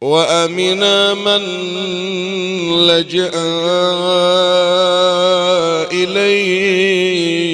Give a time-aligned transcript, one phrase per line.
[0.00, 1.42] وامنا من
[2.86, 3.30] لجأ
[5.92, 7.46] إليكم.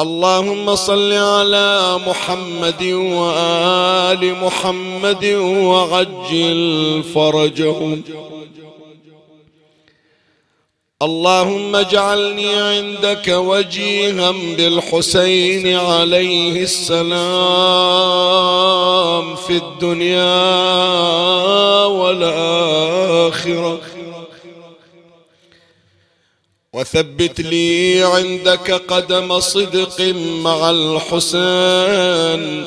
[0.00, 8.02] اللهم صل على محمد وآل محمد وعجل فرجهم.
[11.02, 17.06] اللهم اجعلني عندك وجيها بالحسين عليه السلام
[19.36, 20.24] في الدنيا
[21.84, 23.80] والآخرة.
[26.72, 30.00] وثبت لي عندك قدم صدق
[30.44, 32.64] مع الحسين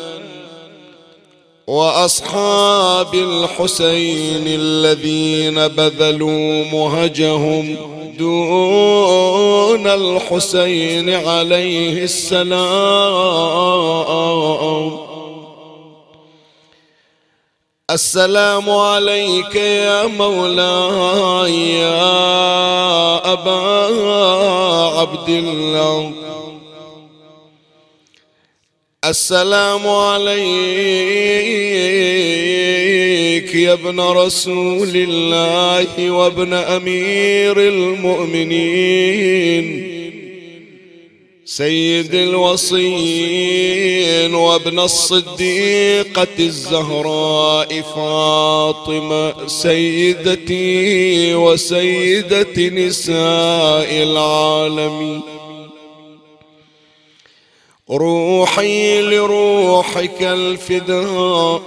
[1.67, 7.75] وأصحاب الحسين الذين بذلوا مهجهم
[8.19, 12.64] دون الحسين عليه السلام.
[17.91, 23.61] السلام عليك يا مولاي يا أبا
[25.00, 26.22] عبد الله.
[29.06, 30.36] السلام عليك
[33.56, 38.84] يا ابن رسول الله وابن أمير المؤمنين.
[41.46, 43.53] سيد الوصين
[44.36, 55.32] وابن الصديقة الزهراء فاطمة سيدتي وسيدة نساء العالمين.
[57.93, 61.61] روحي لروحك الفداء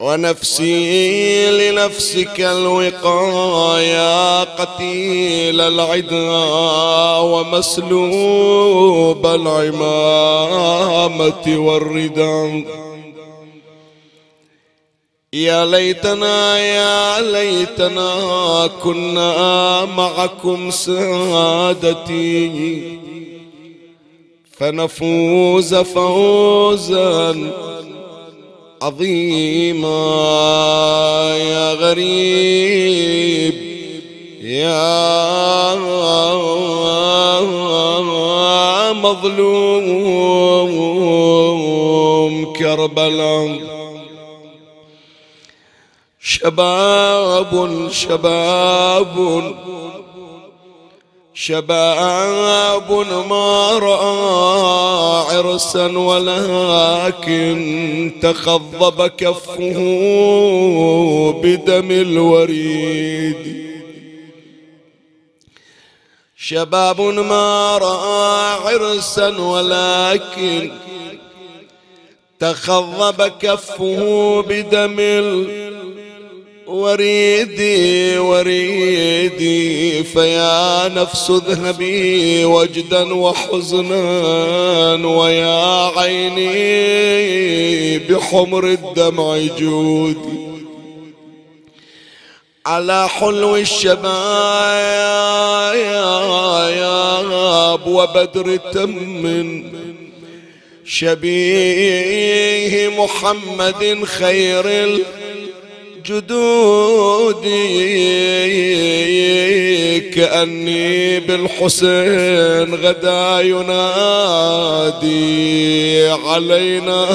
[0.00, 6.30] ونفسي لنفسك الوقايا قتيل العدا
[7.32, 12.64] ومسلوب العمامة والرداء.
[15.32, 22.42] يا ليتنا يا ليتنا كنا معكم سادتي.
[24.62, 27.50] فنفوز فوزا
[28.82, 29.88] عظيما.
[31.36, 33.54] يا غريب
[34.42, 35.74] يا
[38.92, 39.72] مظلوم
[42.52, 43.60] كربلاء
[46.20, 49.42] شباب شباب
[51.34, 52.92] شباب
[53.30, 57.58] ما رأى عرسا ولكن
[58.22, 59.78] تخضب كفه
[61.42, 63.62] بدم الوريد.
[66.36, 70.72] شباب ما رأى عرسا ولكن
[72.38, 75.81] تخضب كفه بدم الوريد
[76.72, 90.52] وريدي وريدي فيا نفس اذهبي وجدا وحزنا ويا عيني بحمر الدمع جودي.
[92.66, 94.06] على حلو الشباب
[97.86, 99.62] وبدر تم
[100.84, 104.98] شبيه محمد خير
[106.02, 107.44] الجدود
[110.14, 114.82] كأني بالحسين غدا ينادي.
[116.08, 117.06] علينا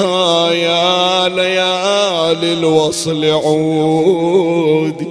[0.52, 5.06] يا ليالي الوصل عودي.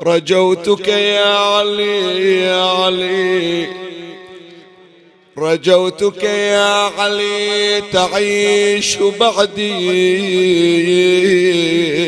[0.00, 3.66] رجوتك يا علي يا علي
[5.38, 9.76] رجوتك يا علي تعيش بعدي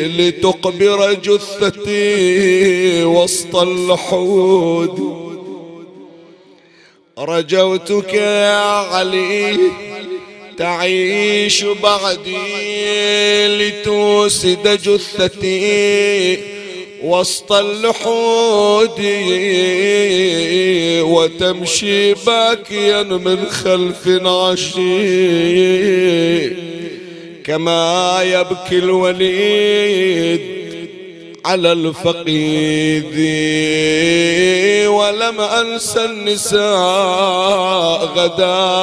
[0.08, 5.18] لتقبر جثتي وسط اللحود
[7.18, 9.56] رجوتك يا علي
[10.58, 12.36] تعيش بعدي
[13.46, 16.57] لتوسد جثتي
[17.02, 19.00] وسط اللحود
[21.02, 24.88] وتمشي باكيا من خلف عشي
[27.44, 30.40] كما يبكي الوليد
[31.44, 33.14] على الفقيد.
[34.88, 36.58] ولم أنسى النساء
[38.16, 38.78] غدا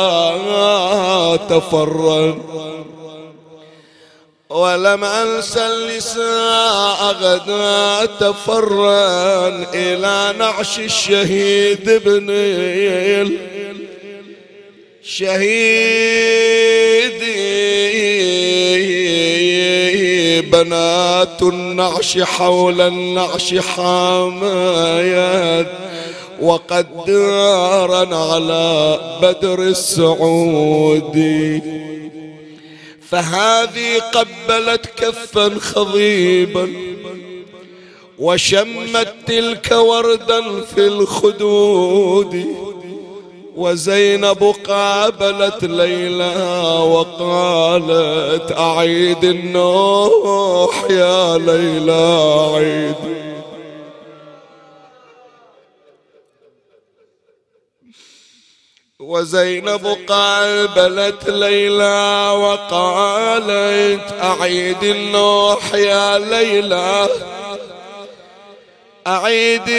[1.49, 2.37] تفرد
[4.55, 12.27] ولم أنسى النساء غدا تفرن إلى نعش الشهيد ابن
[15.03, 16.01] شهيدي
[20.41, 25.67] بنات النعش حول النعش حمايات
[26.41, 31.61] وقد دارا على بدر السعودي.
[33.09, 36.73] فهذه قبلت كفا خضيبا
[38.19, 42.45] وشمت تلك وردا في الخدود
[43.55, 46.35] وزينب قابلت ليلى
[46.91, 52.19] وقالت أعيد النوح يا ليلى
[52.55, 53.24] عيد
[59.07, 67.09] وزينب قابلت ليلى وقالت أعيد النوح يا ليلى.
[69.07, 69.73] أعيدي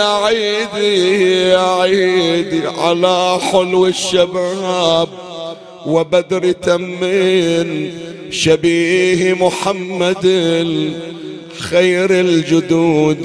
[0.00, 5.08] أعيدي أعيدي على حلو الشباب
[5.86, 7.98] وبدر تمين
[8.30, 10.26] شبيه محمد
[11.58, 13.22] خير الجدود.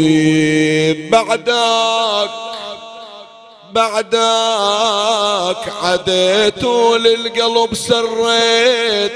[1.12, 2.30] بعدك
[3.78, 6.64] بعدك عديت
[7.04, 9.12] للقلب سريت.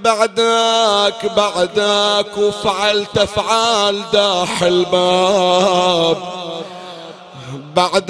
[0.00, 6.16] بعدك بعدك وفعلت أفعال داح الباب.
[7.76, 8.06] بعدك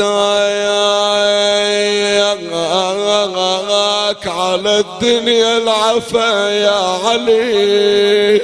[4.26, 8.40] على الدنيا العفا يا علي.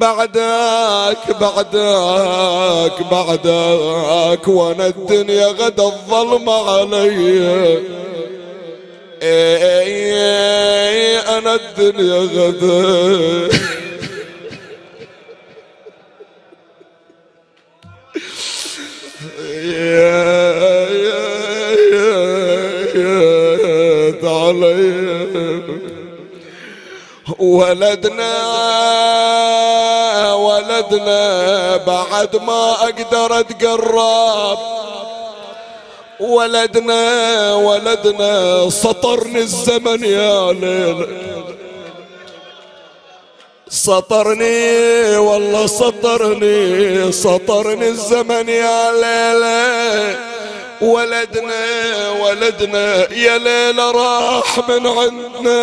[0.00, 7.78] بعدك بعدك بعدك وأنا الدنيا غدا الظلمة علي
[11.38, 13.48] أنا الدنيا غدا
[19.64, 20.40] يا
[20.90, 21.30] يا
[27.38, 28.34] ولدنا
[30.34, 34.58] ولدنا بعد ما أقدر أتقرب.
[36.20, 41.06] ولدنا ولدنا سطرني الزمن يا ليل.
[43.68, 50.18] سطرني والله سطرني سطرني الزمن يا ليلة
[50.80, 55.60] ولدنا ولدنا يا ليلة راح من عندنا.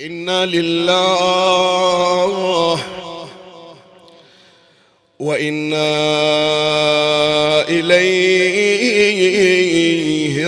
[0.00, 0.96] إنا لله
[5.18, 5.88] وإنا
[7.68, 9.16] إليه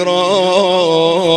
[0.03, 1.29] راجعون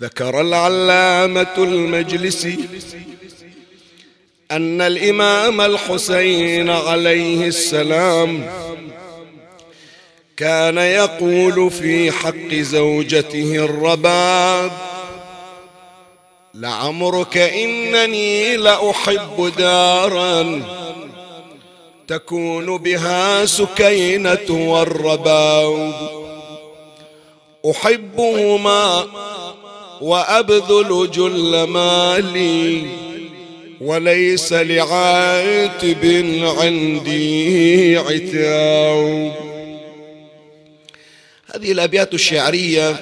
[0.00, 2.58] ذكر العلامه المجلسي
[4.50, 8.50] ان الامام الحسين عليه السلام
[10.36, 14.72] كان يقول في حق زوجته الرباب
[16.54, 20.62] لعمرك إنني لأحب دارا
[22.08, 25.92] تكون بها سكينة والرباب.
[27.70, 29.06] أحبهما
[30.00, 32.82] وأبذل جل مالي
[33.80, 36.04] وليس لعاتب
[36.60, 39.55] عندي عتاب.
[41.56, 43.00] هذه الأبيات الشعرية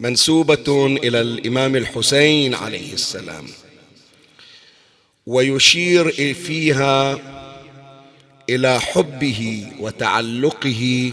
[0.00, 3.46] منسوبة إلى الإمام الحسين عليه السلام.
[5.26, 7.18] ويشير فيها
[8.50, 11.12] إلى حبه وتعلقه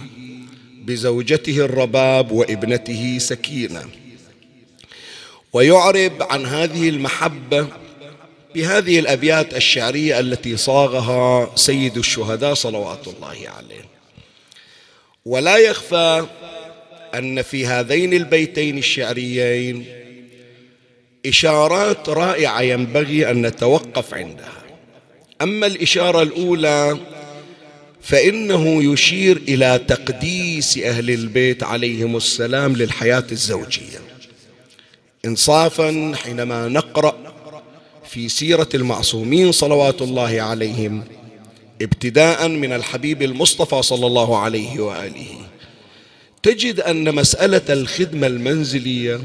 [0.83, 3.85] بزوجته الرباب وابنته سكينة.
[5.53, 7.67] ويعرب عن هذه المحبة
[8.55, 13.27] بهذه الأبيات الشعرية التي صاغها سيد الشهداء صلوات الله
[13.57, 13.98] عليه.
[15.25, 16.25] ولا يخفى
[17.15, 19.85] أن في هذين البيتين الشعريين
[21.25, 24.63] إشارات رائعة ينبغي أن نتوقف عندها.
[25.41, 26.97] أما الإشارة الأولى
[28.01, 33.99] فإنه يشير إلى تقديس أهل البيت عليهم السلام للحياة الزوجية.
[35.25, 37.33] انصافا حينما نقرأ
[38.09, 41.03] في سيرة المعصومين صلوات الله عليهم
[41.81, 45.27] ابتداء من الحبيب المصطفى صلى الله عليه وآله.
[46.43, 49.21] تجد أن مسألة الخدمة المنزلية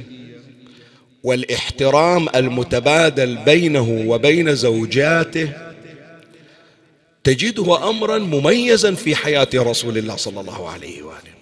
[1.24, 5.52] والإحترام المتبادل بينه وبين زوجاته
[7.24, 11.34] تجده امرا مميزا في حياة رسول الله صلى الله عليه وآله.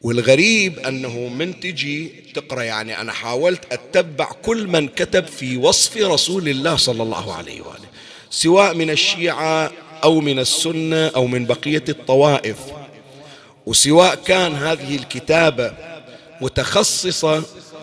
[0.00, 6.48] والغريب أنه من تجي تقرأ يعني أنا حاولت أتبع كل من كتب في وصف رسول
[6.48, 7.88] الله صلى الله عليه وآله.
[8.30, 9.72] سواء من الشيعة
[10.04, 12.56] أو من السنة أو من بقية الطوائف.
[13.66, 15.72] وسواء كان هذه الكتابة
[16.40, 17.42] متخصصة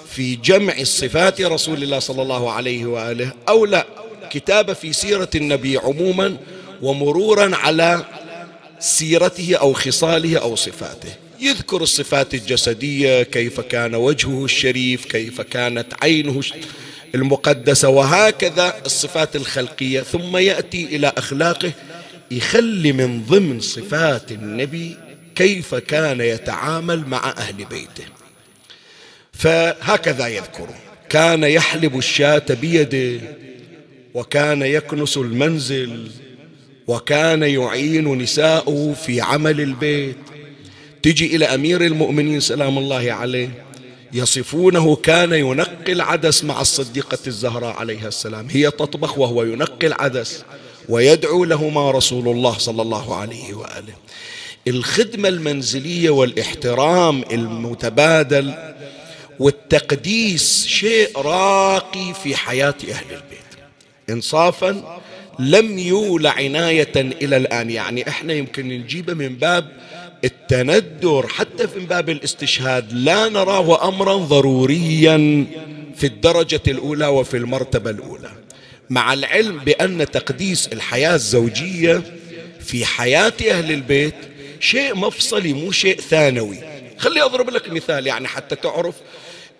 [0.10, 3.86] في جمع صفات رسول الله صلى الله عليه وآله أو لا
[4.32, 6.38] كتابة في سيرة النبي عموما
[6.82, 8.06] ومرورا على
[8.80, 11.10] سيرته أو خصاله أو صفاته.
[11.40, 16.42] يذكر الصفات الجسدية كيف كان وجهه الشريف كيف كانت عينه
[17.16, 20.01] المقدسة وهكذا الصفات الخلقية.
[20.01, 21.72] ثم يأتي إلى أخلاقه
[22.31, 24.97] يخلي من ضمن صفات النبي
[25.35, 28.03] كيف كان يتعامل مع أهل بيته.
[29.33, 30.67] فهكذا يذكر.
[31.09, 33.21] كان يحلب الشاة بيده
[34.13, 36.11] وكان يكنس المنزل
[36.88, 40.17] وكان يعين نساءه في عمل البيت.
[41.03, 43.50] تجي إلى أمير المؤمنين سلام الله عليه
[44.13, 48.47] يصفونه كان ينقي العدس مع الصديقة الزهراء عليها السلام.
[48.50, 50.43] هي تطبخ وهو ينقي العدس.
[50.89, 53.93] ويدعو لهما رسول الله صلى الله عليه وآله.
[54.67, 58.53] الخدمة المنزلية والإحترام المتبادل
[59.39, 63.51] والتقديس شيء راقي في حياة أهل البيت.
[64.09, 65.00] إنصافا
[65.39, 67.69] لم يولى عناية إلى الآن.
[67.69, 69.71] يعني إحنا يمكن نجيبه من باب
[70.23, 75.45] التندر حتى في باب الاستشهاد لا نراه أمرا ضروريا
[75.95, 78.31] في الدرجة الأولى وفي المرتبة الأولى.
[78.91, 82.03] مع العلم بأن تقديس الحياة الزوجية
[82.60, 84.15] في حياة أهل البيت
[84.60, 86.57] شيء مفصلي مو شيء ثانوي.
[86.98, 88.95] خلي أضرب لك مثال يعني حتى تعرف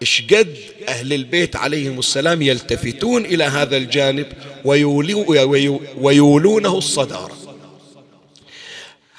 [0.02, 0.58] إيش قد
[0.88, 4.28] أهل البيت عليهم السلام يلتفتون إلى هذا الجانب
[5.98, 7.38] ويولونه الصدارة.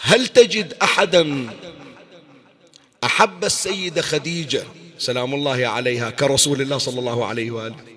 [0.01, 1.47] هل تجد أحدا
[3.05, 4.63] أحب السيدة خديجة
[4.99, 7.92] سلام الله عليها كرسول الله صلى الله عليه وآله؟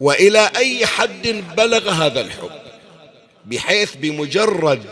[0.00, 2.50] وإلى أي حد بلغ هذا الحب
[3.46, 4.82] بحيث بمجرد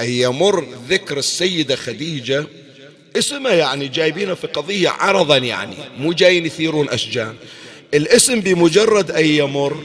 [0.00, 2.46] أن يمر ذكر السيدة خديجة
[3.16, 7.34] اسمها يعني جايبينه في قضية عرضا يعني مو جايين يثيرون أشجان
[7.94, 9.76] الاسم بمجرد أن يمر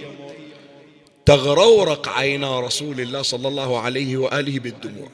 [1.26, 5.10] تغرورق عينا رسول الله صلى الله عليه وآله بالدموع.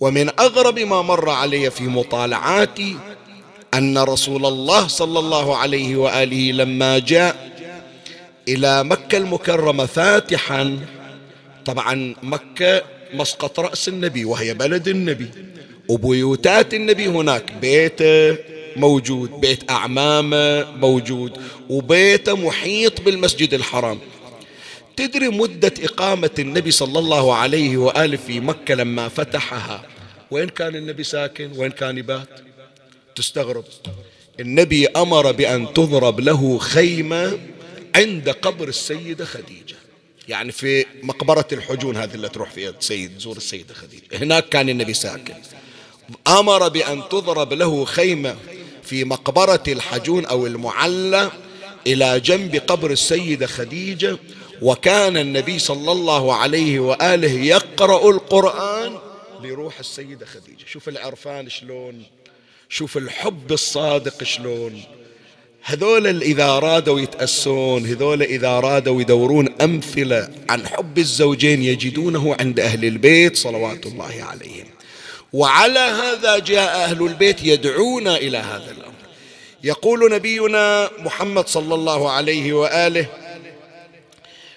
[0.00, 2.96] ومن أغرب ما مر علي في مطالعاتي
[3.74, 7.53] أن رسول الله صلى الله عليه وآله لما جاء
[8.48, 10.78] إلى مكة المكرمة فاتحا.
[11.64, 12.82] طبعا مكة
[13.14, 15.30] مسقط رأس النبي وهي بلد النبي.
[15.88, 18.38] وبيوتات النبي هناك بيته
[18.76, 21.32] موجود بيت أعمامه موجود
[21.68, 23.98] وبيته محيط بالمسجد الحرام.
[24.96, 29.82] تدري مدة إقامة النبي صلى الله عليه وآله في مكة لما فتحها؟
[30.30, 32.28] وين كان النبي ساكن؟ وين كان يبات؟
[33.14, 33.64] تستغرب.
[34.40, 37.38] النبي أمر بأن تضرب له خيمة
[37.94, 39.76] عند قبر السيدة خديجة.
[40.28, 44.02] يعني في مقبرة الحجون هذه اللي تروح فيها سيد زور السيدة خديجة.
[44.12, 45.34] هناك كان النبي ساكن.
[46.26, 48.36] أمر بأن تضرب له خيمة
[48.82, 51.30] في مقبرة الحجون أو المعلى
[51.86, 54.18] إلى جنب قبر السيدة خديجة
[54.62, 58.98] وكان النبي صلى الله عليه وآله يقرأ القرآن
[59.42, 60.64] لروح السيدة خديجة.
[60.66, 62.02] شوف العرفان شلون
[62.68, 64.82] شوف الحب الصادق شلون.
[65.66, 72.84] هذول إذا أرادوا يتأسون هذول إذا أرادوا يدورون أمثلة عن حب الزوجين يجدونه عند أهل
[72.84, 74.66] البيت صلوات الله عليهم.
[75.32, 78.94] وعلى هذا جاء أهل البيت يدعون إلى هذا الأمر.
[79.64, 83.06] يقول نبينا محمد صلى الله عليه وآله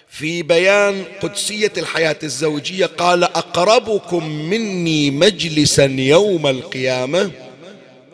[0.08, 7.30] في بيان قدسية الحياة الزوجية قال أقربكم مني مجلسا يوم القيامة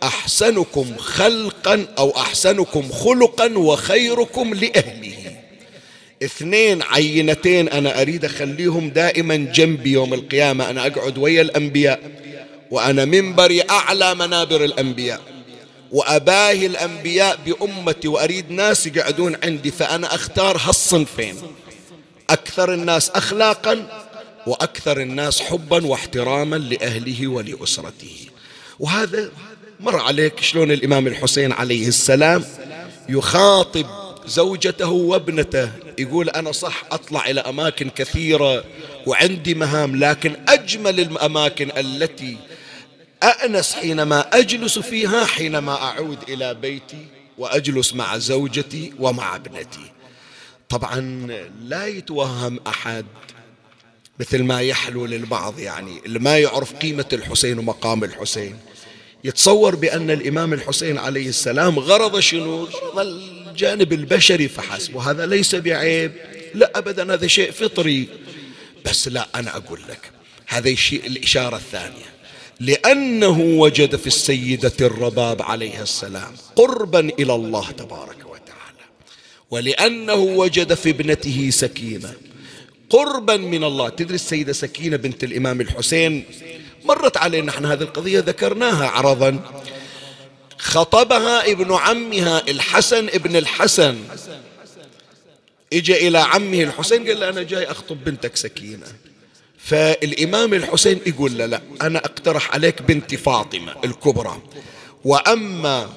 [0.05, 5.37] أحسنكم خلقا أو أحسنكم خلقا وخيركم لأهله.
[6.23, 10.71] اثنين عينتين أنا أريد أخليهم دائما جنبي يوم القيامة.
[10.71, 12.01] أنا أقعد ويا الأنبياء
[12.71, 15.21] وأنا منبري أعلى منابر الأنبياء
[15.93, 18.09] وأباهي الأنبياء بأمتي.
[18.09, 21.37] وأريد ناس يقعدون عندي فأنا أختار هالصنفين.
[22.31, 24.05] أكثر الناس أخلاقا
[24.47, 28.17] وأكثر الناس حبا واحتراما لأهله ولأسرته.
[28.79, 29.31] وهذا
[29.85, 32.45] مر عليك شلون الإمام الحسين عليه السلام
[33.09, 33.87] يخاطب
[34.27, 38.65] زوجته وابنته يقول أنا صح أطلع إلى أماكن كثيرة
[39.07, 42.37] وعندي مهام لكن أجمل الأماكن التي
[43.23, 47.07] أأنس حينما أجلس فيها حينما أعود إلى بيتي
[47.39, 49.93] وأجلس مع زوجتي ومع ابنتي.
[50.69, 51.29] طبعا
[51.61, 53.07] لا يتوهم أحد
[54.21, 58.57] مثل ما يحلو للبعض يعني اللي ما يعرف قيمة الحسين ومقام الحسين.
[59.25, 66.13] يتصور بأن الإمام الحسين عليه السلام غرض شنو؟ غرض الجانب البشري فحسب وهذا ليس بعيب
[66.55, 68.09] لا أبدا هذا شيء فطري.
[68.85, 70.11] بس لا أنا أقول لك
[70.47, 72.15] هذا الشيء الإشارة الثانية
[72.61, 78.85] لأنه وجد في السيدة الرباب عليها السلام قربا إلى الله تبارك وتعالى
[79.51, 82.13] ولأنه وجد في ابنته سكينة
[82.91, 83.89] قربا من الله.
[83.89, 86.25] تدري السيدة سكينة بنت الإمام الحسين؟
[86.85, 89.41] مرت علينا نحن هذه القضية ذكرناها عرضا.
[90.59, 93.99] خطبها ابن عمها الحسن ابن الحسن.
[95.73, 98.87] اجى إلى عمه الحسين قال له أنا جاي أخطب بنتك سكينة.
[99.59, 104.43] فالإمام الحسين يقول له لا أنا أقترح عليك بنتي فاطمة الكبرى.
[105.05, 105.89] وأما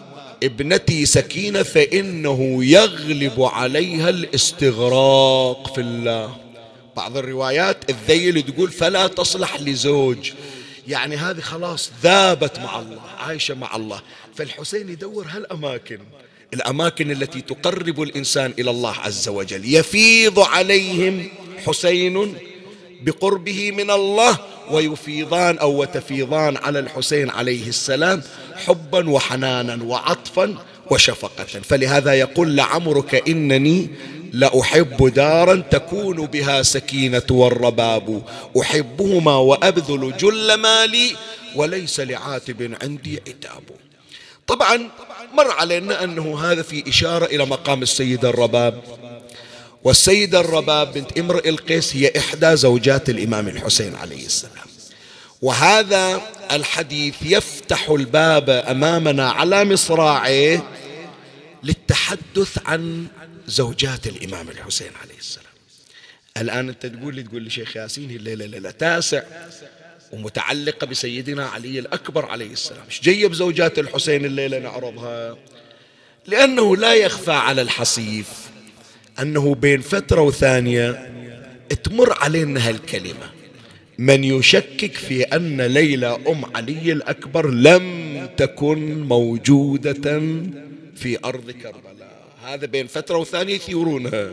[0.44, 6.38] ابنتي سكينة فإنه يغلب عليها الاستغراق في الله.
[6.96, 10.32] بعض الروايات الذيل تقول فلا تصلح لزوج.
[10.88, 14.02] يعني هذه خلاص ذابت مع الله عايشة مع الله.
[14.36, 16.00] فالحسين يدور هالأماكن
[16.54, 19.76] الأماكن التي تقرب الإنسان إلى الله عز وجل.
[19.76, 21.30] يفيض عليهم
[21.66, 22.34] حسين
[23.02, 24.38] بقربه من الله
[24.72, 28.24] ويفيضان أو وتفيضان على الحسين عليه السلام
[28.56, 30.58] حبا وحنانا وعطفا
[30.92, 31.44] وشفقة.
[31.44, 33.90] فلهذا يقول لعمرك إنني
[34.38, 38.22] لأحب دارا تكون بها سكينة والرباب.
[38.62, 41.16] أحبهما وأبذل جل مالي
[41.56, 43.64] وليس لعاتب عندي عتاب.
[44.48, 44.90] طبعا
[45.34, 48.82] مر علينا أنه هذا في إشارة إلى مقام السيدة الرباب.
[49.84, 54.68] والسيدة الرباب بنت امرئ القيس هي إحدى زوجات الإمام الحسين عليه السلام.
[55.42, 56.22] وهذا
[56.52, 60.64] الحديث يفتح الباب أمامنا على مصراعيه
[61.64, 63.08] للتحدث عن
[63.48, 65.46] زوجات الإمام الحسين عليه السلام.
[66.38, 69.24] الآن أنت تقول لي تقول لي شيخ ياسين الليلة ليلة تاسع
[70.12, 72.86] ومتعلقة بسيدنا علي الأكبر عليه السلام.
[72.86, 75.38] إيش جيب زوجات الحسين الليلة نعرضها؟
[76.28, 78.28] لأنه لا يخفى على الحصيف
[79.20, 81.12] أنه بين فترة وثانية
[81.84, 83.32] تمر علينا هالكلمة.
[83.98, 90.20] من يشكك في أن ليلى أم علي الأكبر لم تكن موجودة
[90.96, 91.87] في أرض كربلاء.
[92.48, 94.32] هذا بين فترة وثانية يثيرونها.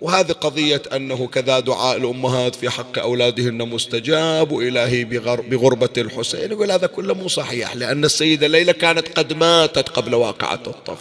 [0.00, 5.04] وهذه قضية أنه كذا دعاء الأمهات في حق أولادهن مستجاب وإلهي
[5.50, 6.52] بغربة الحسين.
[6.52, 10.98] يقول هذا كله مو صحيح لأن السيدة ليلى كانت قد ماتت قبل واقعة الطف.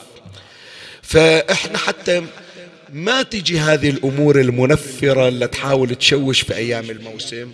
[1.01, 2.23] فإحنا حتى
[2.93, 7.51] ما تجي هذه الأمور المنفرة اللي تحاول تشوش في أيام الموسم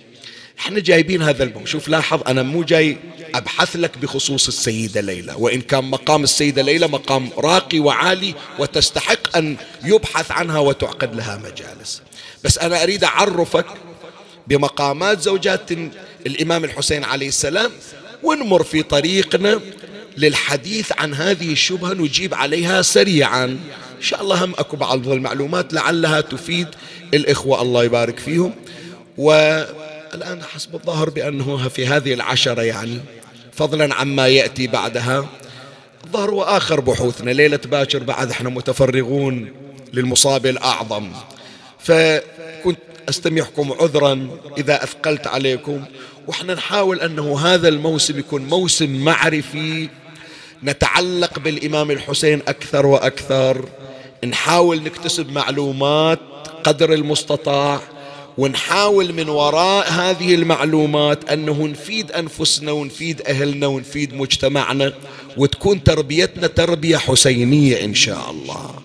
[0.60, 2.98] إحنا جايبين هذا الموسم شوف لاحظ أنا مو جاي
[3.36, 5.34] أبحث لك بخصوص السيدة ليلى.
[5.38, 12.02] وإن كان مقام السيدة ليلى مقام راقي وعالي وتستحق أن يبحث عنها وتعقد لها مجالس.
[12.44, 13.66] بس أنا أريد أعرفك
[14.48, 15.72] بمقامات زوجات
[16.28, 17.72] الإمام الحسين عليه السلام
[18.24, 19.60] ونمر في طريقنا
[20.18, 23.46] للحديث عن هذه الشبهة نجيب عليها سريعا.
[23.46, 26.68] إن شاء الله هم أكو بعض المعلومات لعلها تفيد
[27.14, 28.54] الإخوة الله يبارك فيهم.
[30.12, 33.00] والآن حسب الظاهر بأنه في هذه العشرة يعني
[33.54, 35.30] فضلا عما يأتي بعدها.
[36.06, 39.52] الظاهر وآخر بحوثنا ليلة باكر بعد إحنا متفرغون
[39.94, 41.12] للمصاب الأعظم.
[41.80, 45.86] فكنت أستمعكم عذرا إذا أثقلت عليكم
[46.28, 49.90] وإحنا نحاول أنه هذا الموسم يكون موسم معرفي
[50.64, 53.70] نتعلق بالإمام الحسين أكثر وأكثر
[54.26, 56.20] نحاول نكتسب معلومات
[56.64, 57.80] قدر المستطاع
[58.38, 64.94] ونحاول من وراء هذه المعلومات أنه نفيد أنفسنا ونفيد أهلنا ونفيد مجتمعنا
[65.38, 68.76] وتكون تربيتنا تربية حسينية إن شاء الله.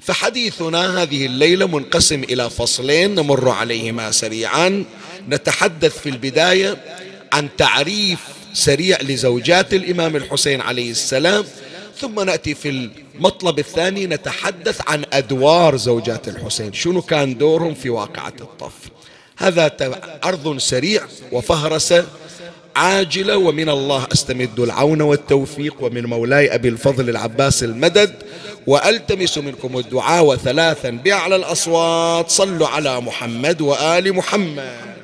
[0.00, 4.84] فحديثنا هذه الليلة منقسم إلى فصلين نمر عليهما سريعا.
[5.28, 6.76] نتحدث في البداية
[7.32, 8.18] عن تعريف
[8.52, 11.44] سريع لزوجات الإمام الحسين عليه السلام
[12.00, 16.72] ثم نأتي في المطلب الثاني نتحدث عن أدوار زوجات الحسين.
[16.72, 18.72] شنو كان دورهم في واقعة الطف؟
[19.38, 19.72] هذا
[20.22, 21.02] عرض سريع
[21.32, 22.04] وفهرسة
[22.76, 28.14] عاجلة ومن الله أستمد العون والتوفيق ومن مولاي أبي الفضل العباس المدد
[28.66, 32.30] وألتمس منكم الدعاء وثلاثا بأعلى الأصوات.
[32.30, 34.97] صلوا على محمد وآل محمد.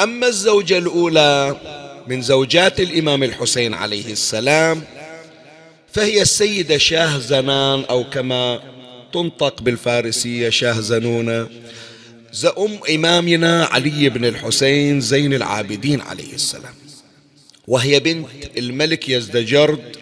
[0.00, 1.56] أما الزوجة الأولى
[2.06, 4.82] من زوجات الإمام الحسين عليه السلام
[5.92, 8.60] فهي السيدة شاه زنان أو كما
[9.12, 11.48] تنطق بالفارسية شاه زنونة
[12.32, 16.74] زأم إمامنا علي بن الحسين زين العابدين عليه السلام.
[17.68, 19.96] وهي بنت الملك يزدجرد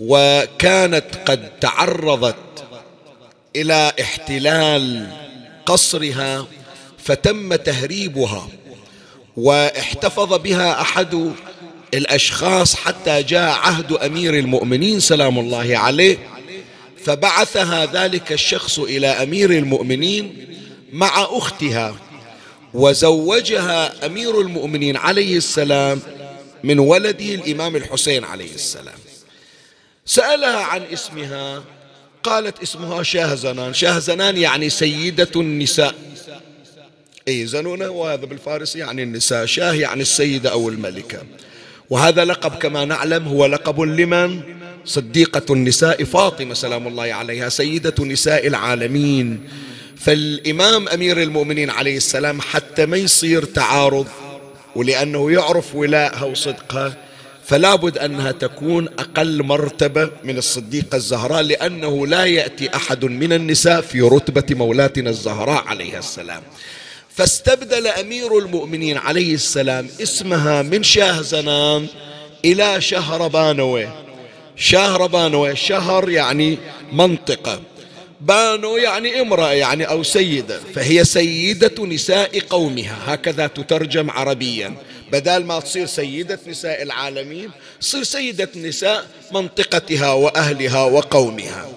[0.00, 2.36] وكانت قد تعرضت
[3.56, 5.12] إلى احتلال
[5.66, 6.46] قصرها
[6.98, 8.48] فتم تهريبها.
[9.36, 11.32] واحتفظ بها أحد
[11.94, 16.18] الأشخاص حتى جاء عهد أمير المؤمنين سلام الله عليه
[17.04, 20.46] فبعثها ذلك الشخص إلى أمير المؤمنين
[20.92, 21.96] مع أختها
[22.74, 26.00] وزوجها أمير المؤمنين عليه السلام
[26.64, 28.98] من ولده الإمام الحسين عليه السلام.
[30.06, 31.64] سألها عن اسمها
[32.22, 33.74] قالت اسمها شاهزنان.
[33.74, 35.94] شاهزنان يعني سيدة النساء.
[37.28, 41.18] إي زنونة وهذا بالفارسي يعني النساء شاه يعني السيدة أو الملكة.
[41.90, 44.40] وهذا لقب كما نعلم هو لقب لمن؟
[44.84, 49.40] صديقة النساء فاطمة سلام الله عليها سيدة نساء العالمين.
[49.96, 54.06] فالإمام أمير المؤمنين عليه السلام حتى ما يصير تعارض
[54.76, 56.94] ولأنه يعرف ولاءها وصدقها
[57.44, 63.80] فلا بد أنها تكون أقل مرتبة من الصديقة الزهراء لأنه لا يأتي أحد من النساء
[63.80, 66.42] في رتبة مولاتنا الزهراء عليها السلام.
[67.16, 71.86] فاستبدل أمير المؤمنين عليه السلام اسمها من شاهزنان
[72.44, 73.88] إلى شهربانوي
[74.56, 76.58] شهربانوي شهر يعني
[76.92, 77.60] منطقة.
[78.20, 82.98] بانو يعني امرأة يعني أو سيدة فهي سيدة نساء قومها.
[83.06, 84.74] هكذا تترجم عربيا.
[85.12, 87.50] بدال ما تصير سيدة نساء العالمين
[87.80, 91.68] تصير سيدة نساء منطقتها وأهلها وقومها.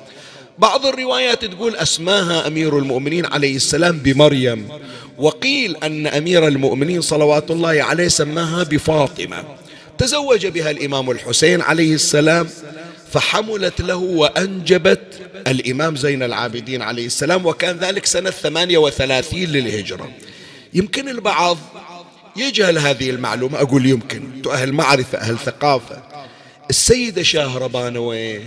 [0.58, 4.70] بعض الروايات تقول أسماها أمير المؤمنين عليه السلام بمريم.
[5.20, 9.44] وقيل أن أمير المؤمنين صلوات الله عليه سماها بفاطمة.
[9.98, 12.50] تزوج بها الإمام الحسين عليه السلام
[13.12, 20.10] فحملت له وأنجبت الإمام زين العابدين عليه السلام وكان ذلك سنة 38 للهجرة.
[20.74, 21.58] يمكن البعض
[22.38, 24.24] يجهل هذه المعلومة أقول يمكن.
[24.52, 26.04] أهل معرفة أهل ثقافة.
[26.70, 28.40] السيدة شاهربانوي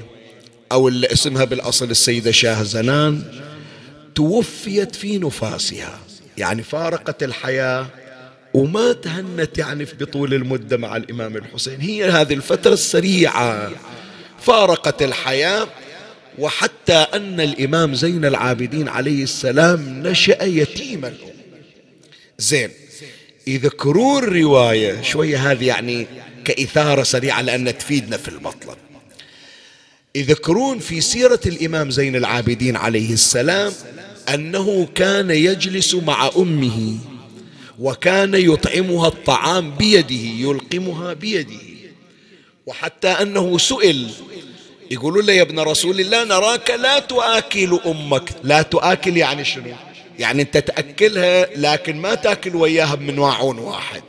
[0.72, 3.22] أو اللي اسمها بالأصل السيدة شاه زنان
[4.14, 5.98] توفيت في نفاسها.
[6.38, 7.86] يعني فارقت الحياة
[8.54, 11.80] وما تهنت يعني بطول المدة مع الإمام الحسين.
[11.80, 13.70] هي هذه الفترة السريعة
[14.40, 15.68] فارقت الحياة
[16.38, 21.14] وحتى أن الإمام زين العابدين عليه السلام نشأ يتيما.
[22.38, 22.70] زين
[23.46, 26.06] يذكرون الرواية شوية هذه يعني
[26.44, 28.76] كإثارة سريعة لأن تفيدنا في المطلب.
[30.14, 33.72] يذكرون في سيرة الإمام زين العابدين عليه السلام
[34.28, 36.98] أنه كان يجلس مع أمه
[37.78, 41.60] وكان يطعمها الطعام بيده يلقمها بيده.
[42.66, 44.10] وحتى أنه سئل
[44.90, 48.30] يقولون له يا ابن رسول الله نراك لا تؤكل أمك.
[48.44, 49.64] لا تؤكل يعني شنو؟
[50.18, 54.02] يعني أنت تأكلها لكن ما تأكل وياها من واعون واحد.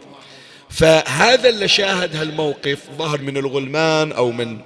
[0.69, 4.57] فهذا اللي شاهد هالموقف ظهر من الغلمان أو من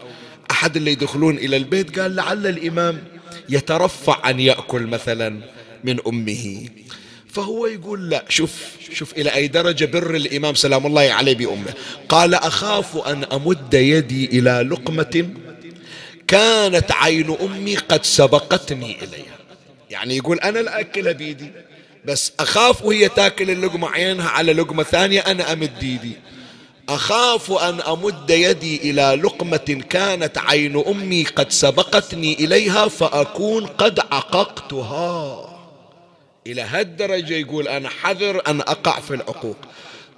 [0.52, 3.04] أحد اللي يدخلون إلى البيت قال لعل الإمام
[3.50, 5.40] يترفع أن يأكل مثلا
[5.84, 6.70] من أمه.
[7.34, 8.52] فهو يقول لا شوف
[8.94, 11.74] شوف إلى أي درجة بر الإمام سلام الله عليه بأمه.
[12.10, 15.30] قال أخاف أن أمد يدي إلى لقمة
[16.28, 19.38] كانت عين أمي قد سبقتني إليها.
[19.90, 21.52] يعني يقول أنا أكلها بيدي
[22.06, 26.12] بس أخاف وهي تاكل اللقمة عينها على لقمة ثانية أنا أمد يدي.
[26.90, 35.48] أخاف أن أمد يدي إلى لقمة كانت عين أمي قد سبقتني إليها فأكون قد عققتها.
[36.48, 39.58] إلى هالدرجة يقول أنا حذر أن أقع في العقوق.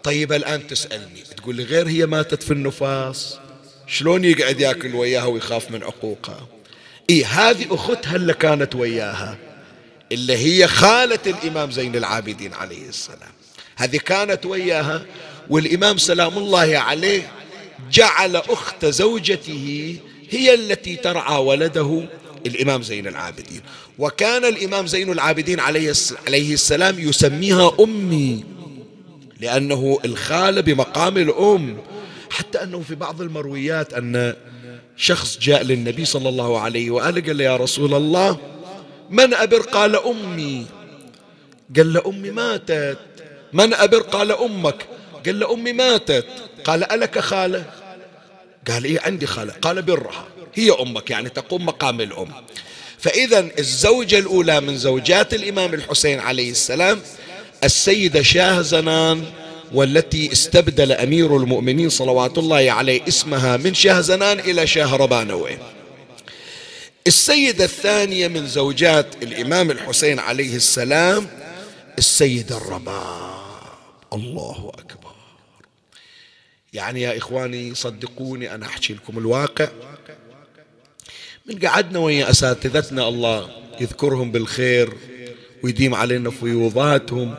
[0.03, 3.39] طيب الآن تسألني تقول لي غير هي ماتت في النفاس
[3.88, 6.47] شلون يقعد ياكل وياها ويخاف من عقوقها؟
[7.10, 9.38] إيه هذه أختها اللي كانت وياها
[10.12, 13.32] اللي هي خالة الإمام زين العابدين عليه السلام.
[13.75, 15.05] هذه كانت وياها
[15.50, 17.32] والإمام سلام الله عليه
[17.92, 19.96] جعل أخت زوجته
[20.30, 22.04] هي التي ترعى ولده
[22.46, 23.62] الإمام زين العابدين.
[24.00, 28.44] وكان الإمام زين العابدين عليه السلام يسميها أمي
[29.40, 31.78] لأنه الخالة بمقام الأم
[32.30, 34.36] حتى أنه في بعض المرويات أن
[34.98, 38.38] شخص جاء للنبي صلى الله عليه وآله قال يا رسول الله
[39.10, 40.66] من أبر؟ قال أمي.
[41.78, 43.00] قال له أمي ماتت.
[43.54, 44.86] من أبر؟ قال أمك.
[45.25, 46.25] قال له أمي ماتت.
[46.63, 47.65] قال ألك خالة؟
[48.67, 49.53] قال إيه عندي خالة.
[49.62, 50.27] قال برها.
[50.55, 52.27] هي أمك يعني تقوم مقام الأم.
[52.99, 57.01] فإذا الزوجة الأولى من زوجات الإمام الحسين عليه السلام
[57.63, 59.23] السيدة شاه زنان
[59.73, 65.58] والتي استبدل أمير المؤمنين صلوات الله عليه اسمها من شاه زنان إلى شاه ربانوي.
[67.08, 71.27] السيدة الثانية من زوجات الإمام الحسين عليه السلام
[71.97, 73.39] السيدة الرباب.
[74.13, 74.99] الله أكبر.
[76.73, 79.67] يعني يا إخواني صدقوني أنا أحكي لكم الواقع.
[81.45, 83.49] من قعدنا ويا أساتذتنا الله
[83.82, 84.93] يذكرهم بالخير
[85.63, 87.36] ويديم علينا فيوضاتهم.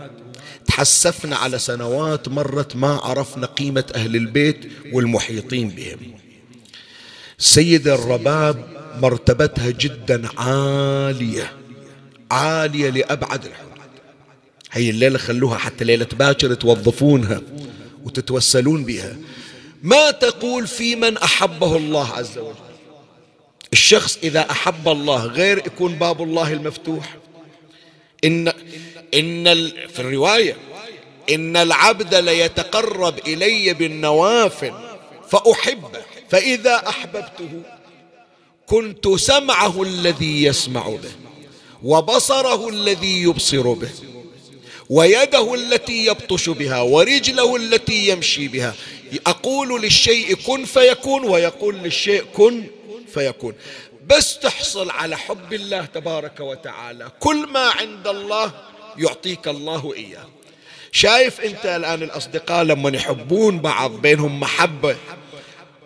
[0.66, 6.14] تحسفنا على سنوات مرت ما عرفنا قيمة أهل البيت والمحيطين بهم.
[7.38, 8.64] سيدة الرباب
[9.02, 11.52] مرتبتها جدا عالية
[12.30, 13.70] عالية لأبعد الحدود.
[14.72, 17.42] هي الليلة خلوها حتى ليلة باكر توظفونها.
[18.04, 19.16] وتتوسلون بها.
[19.82, 22.54] ما تقول في من أحبه الله عز وجل؟
[23.72, 27.16] الشخص إذا أحب الله غير يكون باب الله المفتوح.
[28.24, 28.48] إن
[29.14, 30.56] إن في الرواية
[31.30, 34.72] إن العبد ليتقرب إلي بالنوافل
[35.30, 36.00] فأحبه.
[36.30, 37.62] فإذا أحببته
[38.66, 41.12] كنت سمعه الذي يسمع به
[41.82, 43.90] وبصره الذي يبصر به.
[44.90, 48.74] ويده التي يبطش بها ورجله التي يمشي بها.
[49.26, 52.64] أقول للشيء كن فيكون ويقول للشيء كن
[53.14, 53.54] فيكون.
[54.06, 57.10] بس تحصل على حب الله تبارك وتعالى.
[57.20, 58.52] كل ما عند الله
[58.98, 60.28] يعطيك الله إياه.
[60.92, 64.96] شايف أنت الآن الأصدقاء لما يحبون بعض بينهم محبة.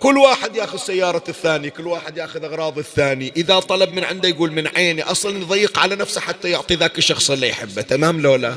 [0.01, 3.33] كل واحد ياخذ سيارة الثاني كل واحد ياخذ أغراض الثاني.
[3.37, 7.31] إذا طلب من عنده يقول من عيني أصلا يضيق على نفسه حتى يعطي ذاك الشخص
[7.31, 7.83] اللي يحبه.
[7.83, 8.55] تمام لو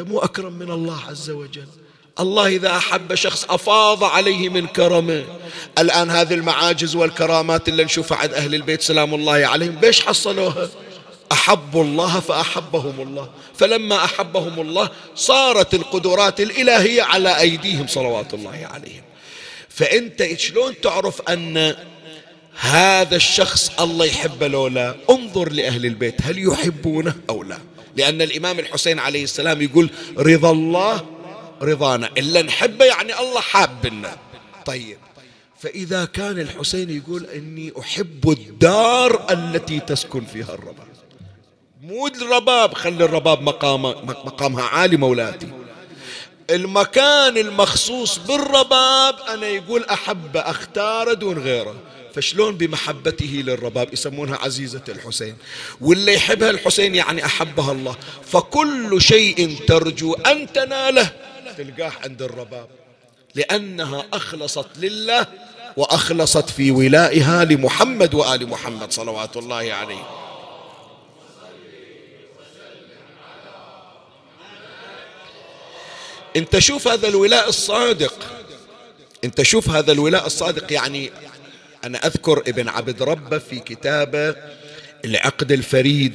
[0.00, 1.66] أنت مو أكرم من الله عز وجل.
[2.20, 5.24] الله إذا أحب شخص أفاض عليه من كرمه.
[5.78, 9.76] الآن هذه المعاجز والكرامات اللي نشوفها عند أهل البيت سلام الله عليهم.
[9.76, 10.68] بيش حصلوها؟
[11.32, 13.30] أحبوا الله فأحبهم الله.
[13.54, 19.02] فلما أحبهم الله صارت القدرات الإلهية على أيديهم صلوات الله عليهم.
[19.68, 21.76] فأنت شلون تعرف أن
[22.60, 27.58] هذا الشخص الله يحبه لو لا؟ انظر لأهل البيت هل يحبونه أو لا؟
[27.96, 31.06] لأن الإمام الحسين عليه السلام يقول رضا الله
[31.62, 32.10] رضانا.
[32.18, 34.16] إلا نحبه يعني الله حابنا
[34.66, 34.98] طيب.
[35.58, 40.88] فإذا كان الحسين يقول إني أحب الدار التي تسكن فيها الرباب.
[41.82, 45.48] مو الرباب خلي الرباب مقام مقامها عالي مولاتي.
[46.50, 51.74] المكان المخصوص بالرباب أنا يقول أحب أختار دون غيره.
[52.14, 55.36] فشلون بمحبته للرباب؟ يسمونها عزيزة الحسين.
[55.80, 57.96] واللي يحبها الحسين يعني أحبها الله.
[58.32, 61.12] فكل شيء ترجو أن تناله
[61.58, 62.68] تلقاه عند الرباب.
[63.34, 65.26] لأنها أخلصت لله
[65.76, 70.04] وأخلصت في ولائها لمحمد وآل محمد صلوات الله عليه.
[76.36, 78.14] انت شوف هذا الولاء الصادق.
[79.24, 81.12] انت شوف هذا الولاء الصادق يعني
[81.84, 84.36] أنا أذكر ابن عبد ربه في كتابه
[85.04, 86.12] العقد الفريد.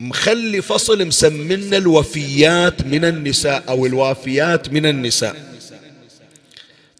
[0.00, 5.52] مخلي فصل مسمنا الوفيات من النساء أو الوافيات من النساء.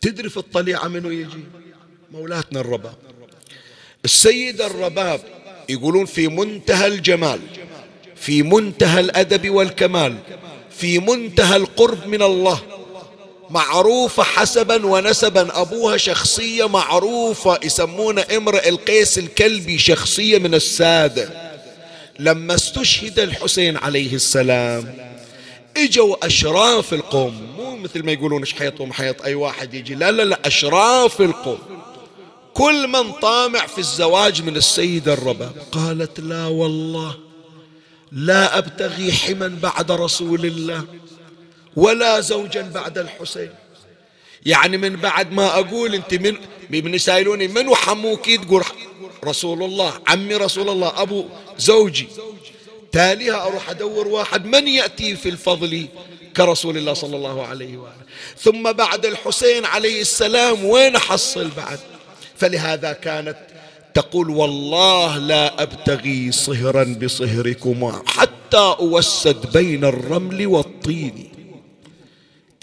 [0.01, 1.45] تدري في الطليعة منو يجي؟
[2.11, 2.95] مولاتنا الرباب.
[4.05, 5.21] السيدة الرباب
[5.69, 7.41] يقولون في منتهى الجمال
[8.17, 10.19] في منتهى الأدب والكمال
[10.71, 12.63] في منتهى القرب من الله
[13.53, 21.53] معروفة حسبا ونسبا أبوها شخصية معروفة يسمونه امرئ القيس الكلبي شخصية من السادة.
[22.19, 24.95] لما استشهد الحسين عليه السلام
[25.77, 27.47] إجوا أشراف القوم.
[27.57, 29.95] مو مثل ما يقولون شحيط ومحيط أي واحد يجي.
[29.95, 31.59] لا لا لا أشراف القوم.
[32.55, 37.15] كل من طامع في الزواج من السيدة الرباب قالت لا والله
[38.13, 40.85] لا أبتغي حما بعد رسول الله.
[41.77, 43.51] ولا زوجا بعد الحسين.
[44.47, 46.37] يعني من بعد ما أقول أنت من
[46.71, 48.65] من يسائلوني من وحموكي تقول
[49.25, 51.25] رسول الله عمي رسول الله أبو
[51.59, 52.07] زوجي.
[52.93, 55.87] تاليها أروح أدور واحد من يأتي في الفضل
[56.37, 58.03] كرسول الله صلى الله عليه وآله.
[58.39, 61.79] ثم بعد الحسين عليه السلام وين حصل بعد؟
[62.37, 63.37] فلهذا كانت
[63.95, 71.32] تقول والله لا أبتغي صهرا بصهركما حتى أوسد بين الرمل والطين.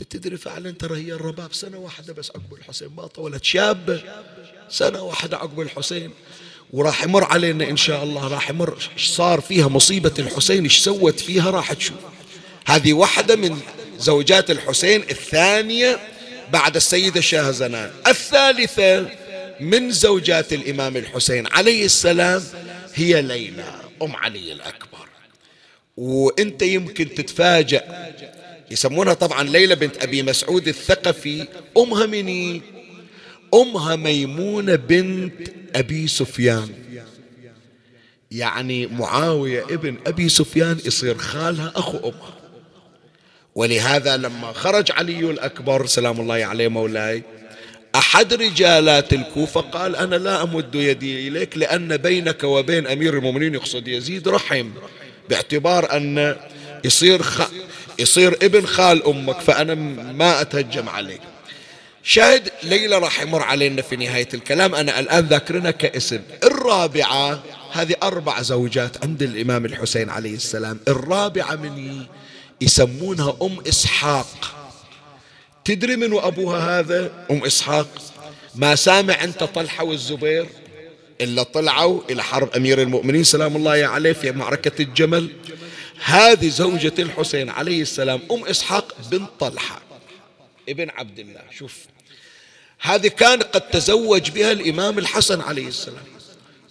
[0.03, 3.43] تدري فعلا ترى هي الرباب سنة واحدة بس عقب الحسين ما طولت.
[3.43, 4.01] شابة
[4.69, 6.11] سنة واحدة عقب الحسين.
[6.73, 8.27] وراح يمر علينا إن شاء الله.
[8.27, 8.89] راح يمر.
[8.97, 11.97] صار فيها مصيبة الحسين؟ إيش سوت فيها؟ راح تشوف.
[12.65, 13.59] هذه واحدة من
[13.97, 15.99] زوجات الحسين الثانية
[16.51, 17.91] بعد السيدة شاهزنان.
[18.07, 19.09] الثالثة
[19.59, 21.47] من زوجات الإمام الحسين.
[21.47, 22.43] عليه السلام
[22.93, 25.09] هي ليلى أم علي الأكبر.
[25.97, 28.13] وإنت يمكن تتفاجأ
[28.71, 32.61] يسمونها طبعا ليلى بنت أبي مسعود الثقفي أمها مني
[33.53, 36.69] أمها ميمونة بنت أبي سفيان.
[38.31, 42.33] يعني معاوية ابن أبي سفيان يصير خالها أخو أمها.
[43.55, 47.23] ولهذا لما خرج علي الأكبر سلام الله عليه مولاي
[47.95, 53.87] أحد رجالات الكوفة قال أنا لا أمد يدي إليك لأن بينك وبين أمير المؤمنين يقصد
[53.87, 54.69] يزيد رحم
[55.29, 56.35] باعتبار أن
[56.83, 57.41] يصير خ...
[57.99, 59.75] يصير ابن خال أمك فأنا
[60.13, 61.21] ما أتهجم عليك.
[62.03, 64.75] شاهد ليلى راح يمر علينا في نهاية الكلام.
[64.75, 66.19] أنا الآن ذاكرنا كاسم.
[66.43, 70.79] الرابعة هذه أربع زوجات عند الإمام الحسين عليه السلام.
[70.87, 72.05] الرابعة من
[72.61, 74.55] يسمونها أم إسحاق.
[75.65, 77.87] تدري من أبوها هذا؟ أم إسحاق.
[78.55, 80.45] ما سامع أنت طلحة والزبير؟
[81.21, 83.23] إلا طلعوا إلى حرب أمير المؤمنين.
[83.23, 85.29] سلام الله عليه في معركة الجمل.
[86.03, 89.81] هذه زوجة الحسين عليه السلام أم إسحاق بنت طلحة
[90.69, 91.41] ابن عبد الله.
[91.57, 91.77] شوف
[92.81, 96.03] هذه كان قد تزوج بها الإمام الحسن عليه السلام.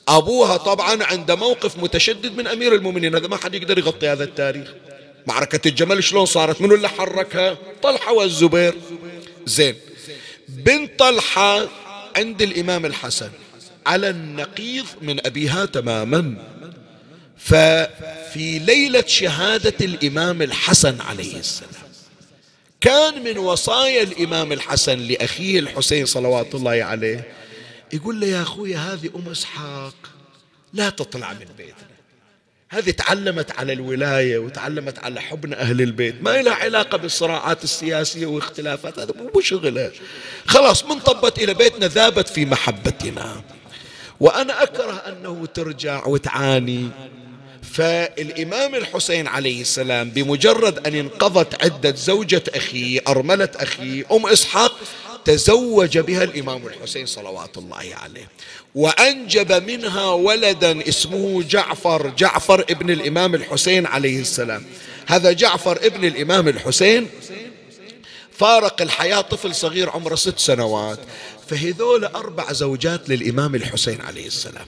[0.09, 4.69] أبوها طبعا عند موقف متشدد من أمير المؤمنين هذا ما حد يقدر يغطي هذا التاريخ.
[5.27, 8.75] معركة الجمل شلون صارت؟ منو اللي حركها؟ طلحة والزبير.
[9.47, 9.75] زين
[10.49, 11.69] بنت طلحة
[12.17, 13.31] عند الإمام الحسن
[13.87, 16.35] على النقيض من أبيها تماما.
[17.39, 21.73] ففي ليلة شهادة الإمام الحسن عليه السلام.
[22.81, 27.29] كان من وصايا الإمام الحسن لأخيه الحسين صلوات الله عليه
[27.93, 29.95] يقول له يا أخوي هذه أم إسحاق
[30.73, 31.89] لا تطلع من بيتنا.
[32.71, 38.99] هذه تعلمت على الولاية وتعلمت على حبن أهل البيت ما لها علاقة بالصراعات السياسية واختلافات
[38.99, 39.91] هذا مو شغلها.
[40.47, 43.43] خلاص من طبت إلى بيتنا ذابت في محبتنا.
[44.21, 46.89] وأنا أكره أنه ترجع وتعاني.
[47.73, 54.77] فالإمام الحسين عليه السلام بمجرد أن انقضت عدة زوجة أخيه أرملة أخيه أم إسحاق
[55.25, 58.29] تزوج بها الإمام الحسين صلوات الله عليه.
[58.75, 64.65] وأنجب منها ولدا اسمه جعفر جعفر ابن الإمام الحسين عليه السلام.
[65.07, 67.09] هذا جعفر ابن الإمام الحسين
[68.33, 70.99] فارق الحياة طفل صغير عمره ست سنوات.
[71.49, 74.67] فهذول أربع زوجات للإمام الحسين عليه السلام.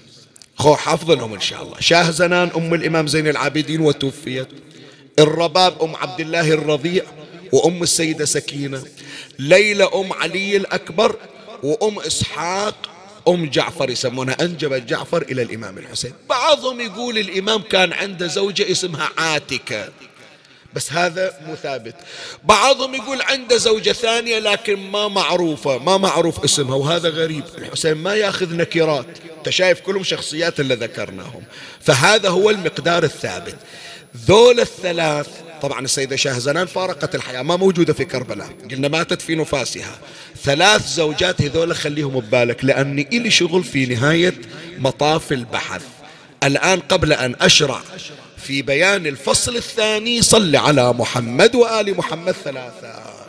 [0.61, 1.81] خو حافظ لهم إن شاء الله.
[1.81, 4.49] شاه زنان أم الإمام زين العابدين وتوفيت.
[5.19, 7.05] الرباب أم عبد الله الرضيع
[7.53, 8.83] وأم السيدة سكينة.
[9.39, 11.17] ليلى أم علي الأكبر
[11.63, 12.75] وأم إسحاق
[13.29, 16.13] أم جعفر يسمونها أنجبت جعفر إلى الإمام الحسين.
[16.29, 19.89] بعضهم يقول الإمام كان عنده زوجة اسمها عاتكة.
[20.75, 21.95] بس هذا مو ثابت.
[22.45, 27.45] بعضهم يقول عنده زوجة ثانية لكن ما معروفة ما معروف اسمها وهذا غريب.
[27.59, 29.07] الحسين ما ياخذ نكرات.
[29.39, 31.43] انت شايف كلهم شخصيات اللي ذكرناهم.
[31.81, 33.57] فهذا هو المقدار الثابت.
[34.27, 35.29] ذول الثلاث
[35.63, 38.49] طبعا السيدة شاهزنان فارقت الحياة ما موجودة في كربلاء.
[38.71, 39.99] قلنا ماتت في نفاسها.
[40.45, 44.35] ثلاث زوجات هذول خليهم ببالك لأني إلي شغل في نهاية
[44.79, 45.83] مطاف البحث.
[46.45, 47.81] الآن قبل أن أشرع
[48.41, 53.21] في بيان الفصل الثاني صل على محمد وآل محمد ثلاثة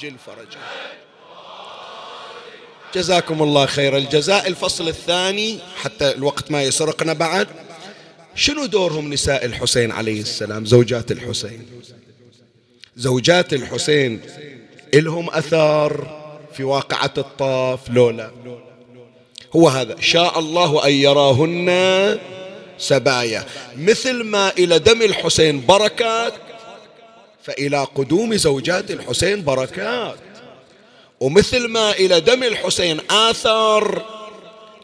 [0.00, 0.58] جل فرجه.
[2.94, 4.48] جزاكم الله خير الجزاء.
[4.48, 7.48] الفصل الثاني حتى الوقت ما يسرقنا بعد.
[8.34, 11.66] شنو دورهم نساء الحسين عليه السلام؟ زوجات الحسين.
[12.96, 14.20] زوجات الحسين
[14.94, 18.30] إلهم أثار في واقعة الطاف لولا.
[19.56, 20.00] هو هذا.
[20.00, 22.18] شاء الله أن يراهن
[22.78, 23.44] سبايا.
[23.76, 26.34] مثل ما إلى دم الحسين بركات
[27.42, 30.16] فإلى قدوم زوجات الحسين بركات.
[31.20, 34.02] ومثل ما إلى دم الحسين آثار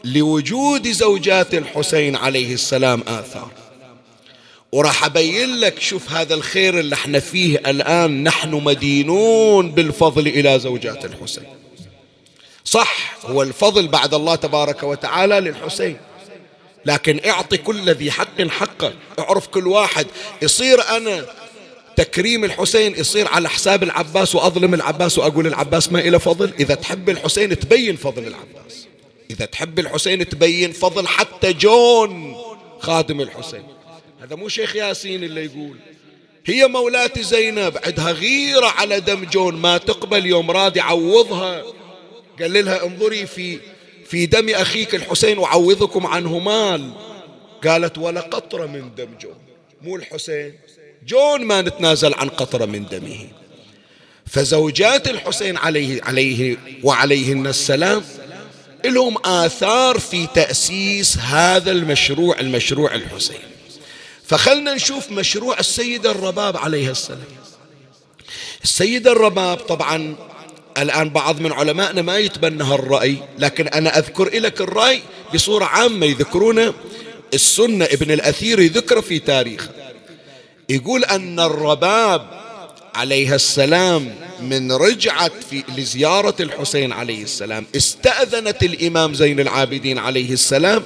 [0.05, 3.51] لوجود زوجات الحسين عليه السلام آثار.
[4.73, 11.05] وراح أبين لك شوف هذا الخير اللي إحنا فيه الآن نحن مدينون بالفضل إلى زوجات
[11.05, 11.60] الحسين.
[12.65, 15.97] صح هو الفضل بعد الله تبارك وتعالى للحسين.
[16.85, 20.07] لكن اعطي كل ذي حق حقه اعرف كل واحد.
[20.43, 21.27] يصير أنا
[21.97, 26.53] تكريم الحسين يصير على حساب العباس وأظلم العباس وأقول العباس ما إله فضل.
[26.61, 28.87] إذا تحب الحسين تبين فضل العباس.
[29.31, 32.37] إذا تحب الحسين تبين فضل حتى جون
[32.79, 33.65] خادم الحسين.
[34.23, 35.77] هذا مو شيخ ياسين اللي يقول
[36.47, 41.63] هي مولاتي زينب عندها غيرة على دم جون ما تقبل يوم راد يعوضها
[42.43, 43.59] قال لها انظري في
[44.07, 46.93] في دم أخيك الحسين أعوضكم عنه مال.
[47.65, 49.35] قالت ولا قطرة من دم جون.
[49.83, 50.55] مو الحسين.
[51.07, 53.29] جون ما نتنازل عن قطرة من دمه.
[54.27, 58.05] فزوجات الحسين عليه عليه وعليهن السلام
[58.85, 63.41] لهم آثار في تأسيس هذا المشروع المشروع الحسين.
[64.25, 67.25] فخلنا نشوف مشروع السيدة الرباب عليها السلام.
[68.63, 70.17] السيدة الرباب طبعا
[70.83, 75.03] الآن بعض من علمائنا ما يتبنى هالرأي لكن أنا أذكر لك الرأي
[75.35, 76.73] بصورة عامة يذكرون
[77.35, 79.69] السنة ابن الأثير يذكر في تاريخه.
[80.69, 82.41] يقول أن الرباب
[82.95, 90.83] عليها السلام من رجعت في لزيارة الحسين عليه السلام استأذنت الإمام زين العابدين عليه السلام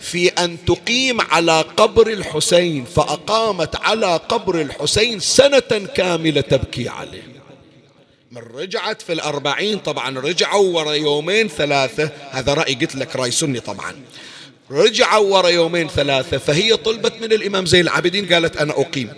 [0.00, 7.22] في أن تقيم على قبر الحسين فأقامت على قبر الحسين سنة كاملة تبكي عليه.
[8.34, 12.10] من رجعت في الأربعين طبعا رجعوا ورا يومين ثلاثة.
[12.30, 13.94] هذا رأي قلت لك رأي سني طبعا.
[14.70, 19.12] رجعوا ورا يومين ثلاثة فهي طلبت من الإمام زين العابدين قالت أنا أقيم.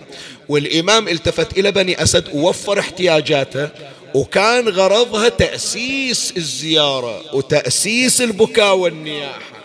[0.49, 3.69] والإمام التفت إلى بني أسد ووفر احتياجاته
[4.13, 9.57] وكان غرضها تأسيس الزيارة وتأسيس البكاء والنياحة.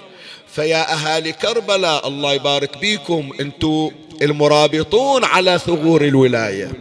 [0.54, 3.90] فيا أهالي كربلاء الله يبارك بيكم أنتم
[4.22, 6.72] المرابطون على ثغور الولاية.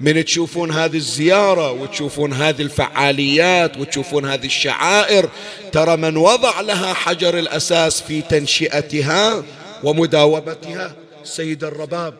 [0.00, 5.28] من تشوفون هذه الزيارة وتشوفون هذه الفعاليات وتشوفون هذه الشعائر
[5.72, 9.44] ترى من وضع لها حجر الأساس في تنشئتها
[9.84, 12.14] ومداومتها سيد الرباب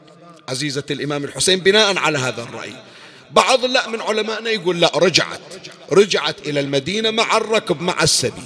[0.49, 2.72] عزيزة الإمام الحسين بناء على هذا الرأي.
[3.31, 5.41] بعض لا من علمائنا يقول لا رجعت
[5.93, 8.43] رجعت إلى المدينة مع الركب مع السبي.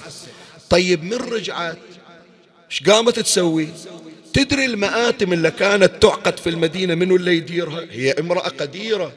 [0.70, 1.78] طيب من رجعت؟
[2.70, 3.68] إيش قامت تسوي؟
[4.32, 9.12] تدري المآتم اللي كانت تعقد في المدينة منو اللي يديرها؟ هي امرأة قديرة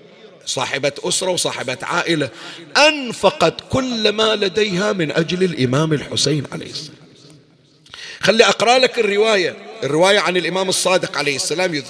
[0.46, 2.30] صاحبة أسرة وصاحبة عائلة.
[2.78, 7.02] أنفقت كل ما لديها من أجل الإمام الحسين عليه السلام.
[8.20, 11.84] خلي أقرأ لك الرواية الرواية عن الإمام الصادق عليه السلام.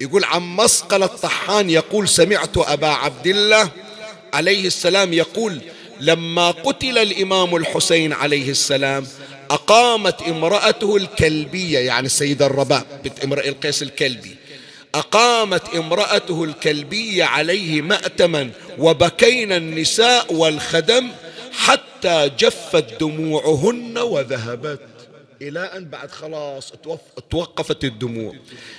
[0.00, 3.70] يقول عن مصقل الطحان يقول سمعت أبا عبد الله
[4.34, 5.60] عليه السلام يقول
[6.00, 9.06] لما قتل الإمام الحسين عليه السلام
[9.50, 14.36] أقامت امرأته الكلبية يعني السيدة الرباب بنت امرأة القيس الكلبي.
[14.94, 21.08] أقامت امرأته الكلبية عليه مأتما وبكينا النساء والخدم
[21.52, 24.80] حتى جفت دموعهن وذهبت
[25.42, 26.72] إلى أن بعد خلاص
[27.30, 28.34] توقفت الدموع.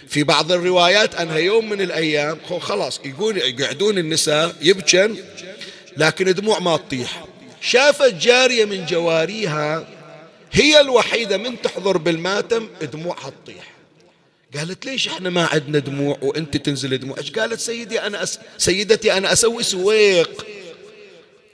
[0.07, 5.15] في بعض الروايات أنها يوم من الأيام خلاص يقول يقعدون النساء يبكن
[5.97, 7.25] لكن دموع ما تطيح.
[7.61, 9.87] شافت جارية من جواريها
[10.51, 13.71] هي الوحيدة من تحضر بالماتم دموعها تطيح.
[14.55, 18.39] قالت ليش إحنا ما عندنا دموع وانت تنزل دموع؟ إيش قالت سيدي؟ أنا أس...
[18.57, 20.45] سيدتي أنا أسوي سويق.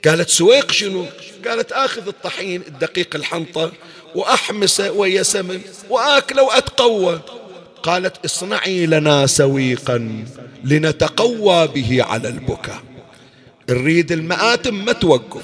[0.04, 1.06] قالت سويق شنو؟
[1.46, 3.72] قالت آخذ الطحين الدقيق الحنطة
[4.14, 5.60] وأحمسه ويا سمن
[5.90, 7.20] وآكله وأتقوى.
[7.82, 10.24] قالت اصنعي لنا سويقا
[10.64, 12.82] لنتقوى به على البكاء.
[13.70, 15.42] نريد المآتم ما توقف.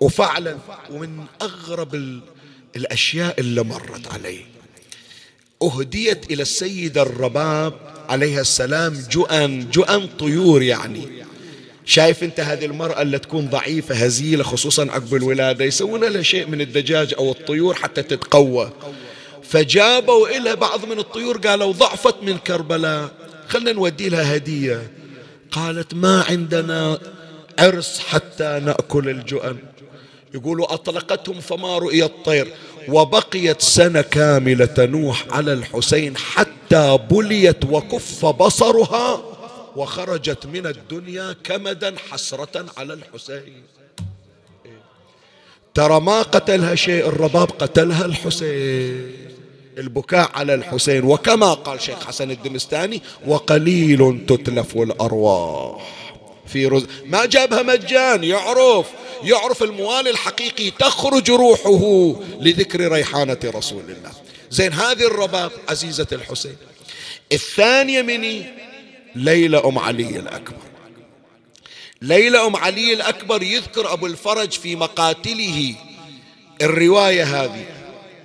[0.00, 0.56] وفعلا
[0.90, 2.20] ومن أغرب
[2.76, 4.44] الأشياء اللي مرت عليه
[5.62, 7.74] أهديت إلى السيدة الرباب
[8.08, 11.08] عليها السلام جؤن جؤن طيور يعني.
[11.84, 16.60] شايف أنت هذه المرأة اللي تكون ضعيفة هزيلة خصوصا عقب الولادة يسوون لها شيء من
[16.60, 18.72] الدجاج أو الطيور حتى تتقوى.
[19.42, 23.10] فجابوا إلها بعض من الطيور قالوا ضعفت من كربلاء
[23.48, 24.90] خلنا نودي لها هدية.
[25.50, 26.98] قالت ما عندنا
[27.58, 29.56] عرس حتى نأكل الجؤن
[30.34, 32.52] يقولوا أطلقتهم فما رؤي الطير.
[32.88, 39.22] وبقيت سنة كاملة تنوح على الحسين حتى بليت وكف بصرها
[39.76, 43.62] وخرجت من الدنيا كمدا حسرة على الحسين.
[45.74, 49.12] ترى ما قتلها شيء الرباب قتلها الحسين.
[49.78, 51.04] البكاء على الحسين.
[51.04, 56.05] وكما قال شيخ حسن الدمستاني وقليل تتلف الأرواح.
[56.48, 58.86] في رز ما جابها مجان يعرف
[59.22, 64.12] يعرف الموالي الحقيقي تخرج روحه لذكر ريحانة رسول الله.
[64.50, 66.56] زين هذه الرباب عزيزة الحسين.
[67.32, 68.46] الثانية مني
[69.14, 70.62] ليلى أم علي الأكبر.
[72.02, 75.74] ليلى أم علي الأكبر يذكر أبو الفرج في مقاتله.
[76.62, 77.64] الرواية هذه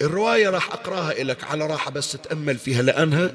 [0.01, 3.31] الرواية راح أقراها لك على راحة بس تتأمل فيها لأنها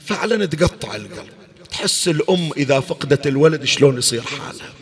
[0.00, 1.43] فعلا تقطع القلب.
[1.74, 4.72] تحس الأم إذا فقدت الولد شلون يصير حالها.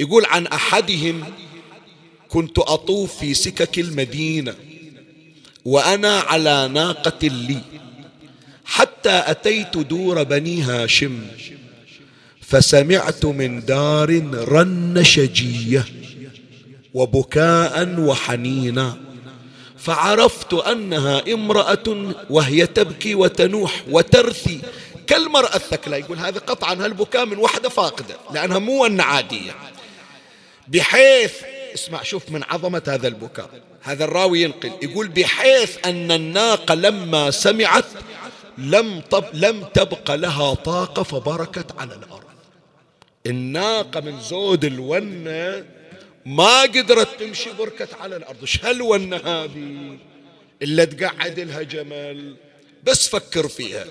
[0.00, 1.24] يقول عن أحدهم
[2.28, 4.54] كنت أطوف في سكك المدينة
[5.64, 7.60] وأنا على ناقة لي
[8.64, 11.20] حتى أتيت دور بني هاشم
[12.40, 15.84] فسمعت من دار رن شجية
[16.94, 18.96] وبكاء وحنينا
[19.78, 24.60] فعرفت أنها امرأة وهي تبكي وتنوح وترثي
[25.08, 29.52] كالمرأة الثكلى يقول هذا قطعا هالبكاء من وحدة فاقدة لأنها مو عادية.
[30.68, 31.32] بحيث
[31.74, 33.50] اسمع شوف من عظمة هذا البكاء.
[33.82, 37.84] هذا الراوي ينقل يقول بحيث أن الناقة لما سمعت
[38.58, 42.24] لم طب لم تبق لها طاقة فبركت على الأرض.
[43.26, 45.64] الناقة من زود الونة
[46.26, 48.40] ما قدرت تمشي بركت على الأرض.
[48.40, 49.98] إيش هالونة هذه؟
[50.62, 52.36] إلا تقعد لها جمل.
[52.84, 53.84] بس فكر فيها.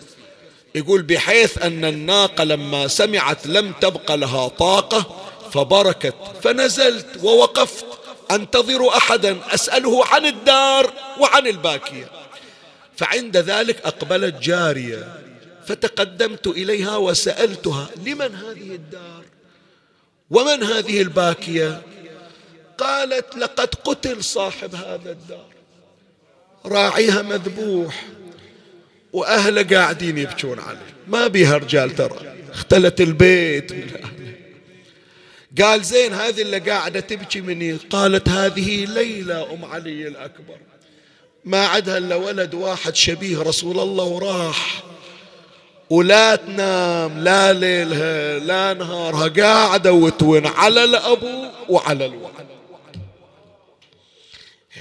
[0.78, 7.86] يقول بحيث أن الناقة لما سمعت لم تبق لها طاقة فبركت فنزلت ووقفت.
[8.32, 12.11] أنتظر أحدا أسأله عن الدار وعن الباكية.
[12.97, 15.21] فعند ذلك أقبلت جارية
[15.67, 19.23] فتقدمت إليها وسألتها لمن هذه الدار؟
[20.32, 21.82] ومن هذه الباكية؟
[22.78, 25.45] قالت لقد قتل صاحب هذا الدار
[26.65, 28.05] راعيها مذبوح
[29.13, 30.95] وأهله قاعدين يبكون عليه.
[31.07, 32.35] ما بيها رجال ترى.
[32.53, 33.71] اختلت البيت.
[33.71, 33.87] من
[35.61, 37.73] قال زين هذه اللي قاعدة تبكي مني.
[37.89, 40.57] قالت هذه ليلى أم علي الأكبر.
[41.45, 44.83] ما عدها إلا ولد واحد شبيه رسول الله وراح
[45.89, 49.27] ولا تنام لا ليلها لا نهارها.
[49.27, 52.56] قاعدة وتون على الأبو وعلى الولد.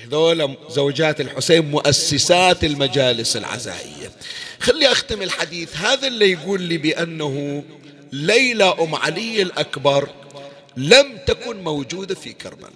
[0.06, 4.12] هذول زوجات الحسين مؤسسات المجالس العزائية.
[4.60, 5.76] خلي أختم الحديث.
[5.76, 7.64] هذا اللي يقول لي بأنه
[8.12, 10.08] ليلى أم علي الأكبر
[10.76, 12.72] لم تكن موجودة في كربلاء.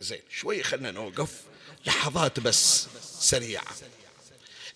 [0.00, 1.30] زين شوي خلنا نوقف
[1.86, 2.86] لحظات بس
[3.20, 3.64] سريعة.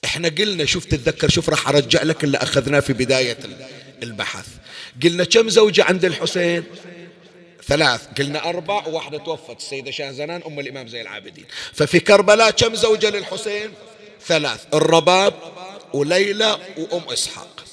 [0.04, 3.38] إحنا قلنا شوف تتذكر شوف راح أرجع لك اللي أخذناه في بداية
[4.02, 4.46] البحث.
[5.02, 6.64] قلنا كم زوجة عند الحسين؟
[7.68, 11.46] ثلاث قلنا أربع وواحدة توفت السيدة شاهزنان أم الإمام زي العابدين.
[11.72, 13.70] ففي كربلاء كم زوجة للحسين؟
[14.26, 15.34] ثلاث الرباب
[15.94, 17.64] وليلى وأم إسحاق.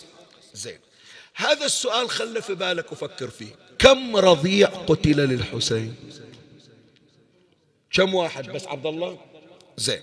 [0.53, 0.79] زين.
[1.35, 3.55] هذا السؤال خله في بالك وفكر فيه.
[3.79, 5.95] كم رضيع قتل للحسين؟
[7.91, 9.17] كم واحد بس؟ عبد الله
[9.77, 10.01] زين.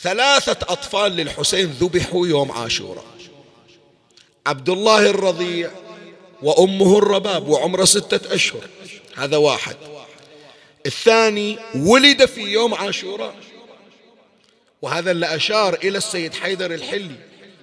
[0.00, 3.06] ثلاثة أطفال للحسين ذبحوا يوم عاشوراء.
[4.46, 5.70] عبد الله الرضيع
[6.42, 8.68] وأمه الرباب وعمره ستة أشهر.
[9.16, 9.76] هذا واحد.
[10.86, 13.34] الثاني ولد في يوم عاشوراء
[14.82, 17.16] وهذا اللي أشار إلى السيد حيدر الحلي.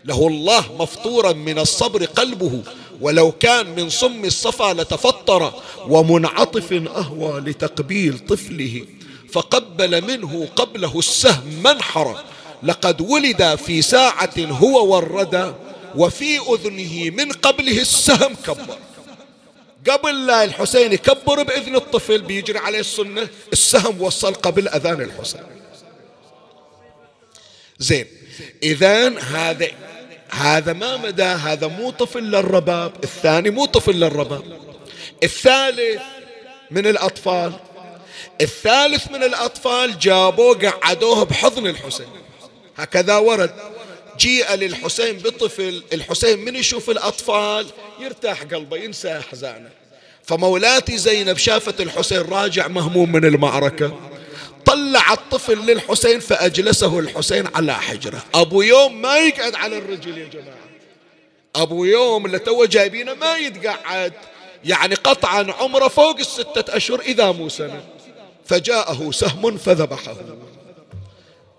[0.05, 2.63] له الله مفطورا من الصبر قلبه
[3.01, 5.53] ولو كان من صم الصفا لتفطر
[5.87, 8.85] ومنعطف أهوى لتقبيل طفله.
[9.31, 12.23] فقبل منه قبله السهم منحرا
[12.63, 15.53] لقد ولد في ساعة هو والردى
[15.95, 18.77] وفي أذنه من قبله السهم كبر.
[19.89, 23.27] قبل لا الحسين يكبر بإذن الطفل بيجري عليه السنة.
[23.53, 25.41] السهم وصل قبل أذان الحسين.
[27.79, 28.07] زين.
[28.63, 29.67] إذا هذا
[30.29, 33.03] هذا ما مدى هذا مو طفل للرباب.
[33.03, 34.59] الثاني مو طفل للرباب.
[35.23, 36.01] الثالث
[36.71, 37.53] من الأطفال.
[38.41, 42.07] الثالث من الأطفال جابوه قعدوه بحضن الحسين.
[42.77, 43.74] هكذا ورد.
[44.17, 47.65] جيء للحسين بطفل الحسين من يشوف الأطفال؟
[47.99, 49.69] يرتاح قلبه ينسى أحزانه.
[50.23, 53.99] فمولاتي زينب شافت الحسين راجع مهموم من المعركة.
[54.65, 58.23] طلع الطفل للحسين فأجلسه الحسين على حجره.
[58.33, 60.65] أبو يوم ما يقعد على الرجل يا جماعة.
[61.55, 64.13] أبو يوم اللي تو جايبينه ما يتقعد.
[64.63, 67.83] يعني قطعا عمره فوق الستة أشهر إذا مو سنة.
[68.45, 70.15] فجاءه سهم فذبحه.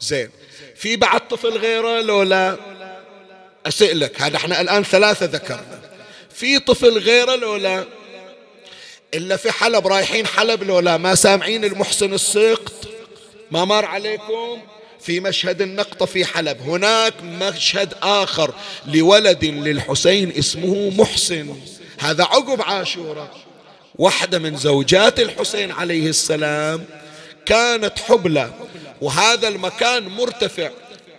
[0.00, 0.30] زين.
[0.76, 2.56] في بعد طفل غيره لو لا
[3.66, 5.80] أسألك هذا إحنا الآن ثلاثة ذكرنا
[6.30, 7.84] في طفل غيره لو لا
[9.14, 12.88] إلا في حلب رايحين حلب لو لا ما سامعين المحسن السقط
[13.50, 14.62] ما مر عليكم؟
[15.00, 18.54] في مشهد النقطة في حلب هناك مشهد آخر
[18.86, 21.56] لولد للحسين اسمه محسن.
[21.98, 23.36] هذا عقب عاشوراء.
[23.94, 26.84] واحدة من زوجات الحسين عليه السلام
[27.46, 28.50] كانت حبلى.
[29.00, 30.70] وهذا المكان مرتفع.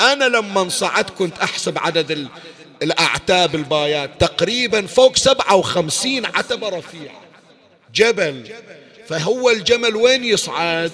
[0.01, 2.27] أنا لما صعدت كنت أحسب عدد
[2.83, 4.09] الأعتاب البايات.
[4.19, 7.21] تقريبا فوق سبعة وخمسين عتبة رفيعة.
[7.95, 8.51] جبل.
[9.07, 10.91] فهو الجمل وين يصعد؟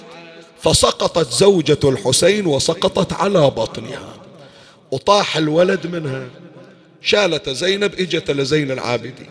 [0.62, 4.14] فسقطت زوجة الحسين وسقطت على بطنها.
[4.92, 6.28] وطاح الولد منها.
[7.02, 9.30] شالت زينب إجت لزين العابدين.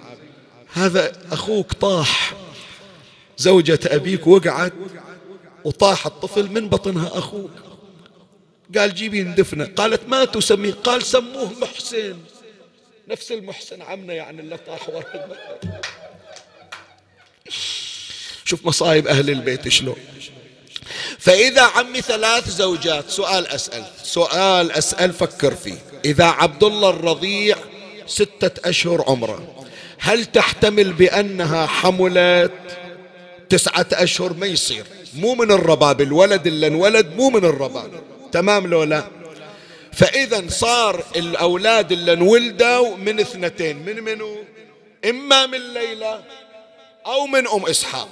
[0.73, 2.35] هذا أخوك طاح.
[3.39, 4.73] زوجة أبيك وقعت.
[5.65, 7.51] وطاح الطفل من بطنها أخوك
[8.79, 12.17] قال جيبي ندفنه قالت ما تسميه قال سموه محسن.
[13.09, 15.05] نفس المحسن عمنا يعني اللي طاح ورا
[18.45, 19.97] شوف مصايب أهل البيت شلون.
[21.19, 23.85] فإذا عمي ثلاث زوجات سؤال أسأل.
[24.03, 25.79] سؤال أسأل فكر فيه.
[26.05, 27.57] إذا عبد الله الرضيع
[28.07, 29.65] ستة أشهر عمره
[29.99, 32.53] هل تحتمل بأنها حملت
[33.53, 34.85] تسعة أشهر ما يصير.
[35.15, 37.91] مو من الرباب الولد اللي انولد مو من الرباب.
[38.33, 39.05] تمام لو لا؟
[39.93, 44.37] فإذا صار الأولاد اللي انولدوا من اثنتين من منو؟
[45.05, 46.23] إما من ليلى
[47.07, 48.09] أو من أم إسحاق.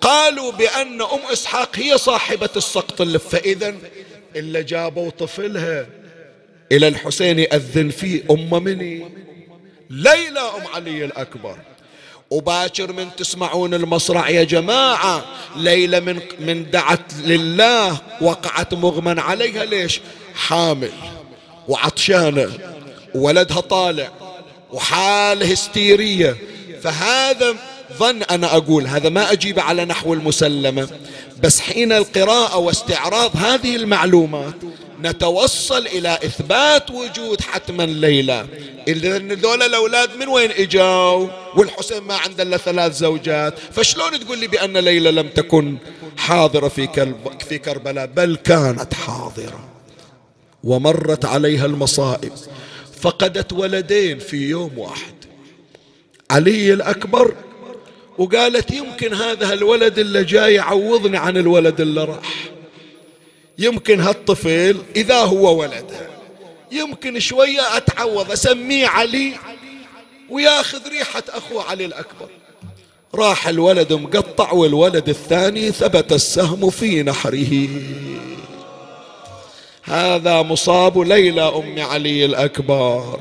[0.00, 3.74] قالوا بأن أم إسحاق هي صاحبة السقط اللي فإذا
[4.36, 5.86] إلا جابوا طفلها
[6.72, 9.08] إلى الحسين يأذن فيه أم مني؟
[9.90, 11.58] ليلى أم علي الأكبر.
[12.34, 15.24] وباكر من تسمعون المصرع يا جماعة.
[15.56, 20.00] ليلى من من دعت لله وقعت مغمى عليها ليش؟
[20.34, 20.92] حامل
[21.68, 22.52] وعطشانة
[23.14, 24.08] وولدها طالع
[24.72, 26.36] وحال هستيرية.
[26.82, 27.54] فهذا
[27.92, 30.88] ظن أنا أقول هذا ما أجيب على نحو المسلمة.
[31.42, 34.54] بس حين القراءة واستعراض هذه المعلومات
[35.02, 38.46] نتوصل إلى إثبات وجود حتما ليلى.
[38.88, 43.54] إذا ذول الأولاد من وين إجاوا والحسين ما عنده إلا ثلاث زوجات.
[43.72, 45.76] فشلون تقول لي بأن ليلى لم تكن
[46.16, 47.12] حاضرة في,
[47.48, 49.68] في كربلاء؟ بل كانت حاضرة.
[50.64, 52.32] ومرت عليها المصائب.
[53.00, 55.14] فقدت ولدين في يوم واحد.
[56.30, 57.34] علي الأكبر
[58.18, 62.34] وقالت يمكن هذا الولد اللي جاي يعوضني عن الولد اللي راح.
[63.58, 66.08] يمكن هالطفل إذا هو ولدها
[66.72, 69.32] يمكن شوية أتعوض أسميه علي
[70.30, 72.28] وياخذ ريحة أخوه علي الأكبر.
[73.14, 77.68] راح الولد مقطع والولد الثاني ثبت السهم في نحره.
[79.82, 83.20] هذا مصاب ليلى أم علي الأكبر.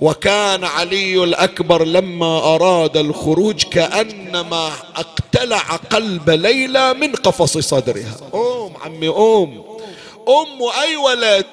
[0.00, 8.16] وكان علي الأكبر لما أراد الخروج كأنما اقتلع قلب ليلى من قفص صدرها.
[8.34, 9.62] أم عمي أم.
[10.28, 11.46] أم أي ولد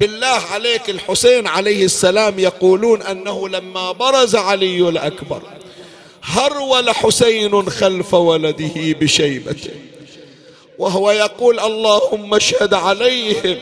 [0.00, 5.42] بالله عليك الحسين عليه السلام يقولون أنه لما برز علي الأكبر
[6.22, 9.70] هرول حسين خلف ولده بشيبته
[10.78, 13.58] وهو يقول اللهم اشهد عليهم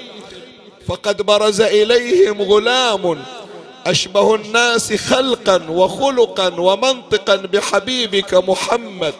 [0.86, 3.24] فقد برز إليهم غلام.
[3.90, 9.14] أشبه الناس خلقا وخلقا ومنطقا بحبيبك محمد.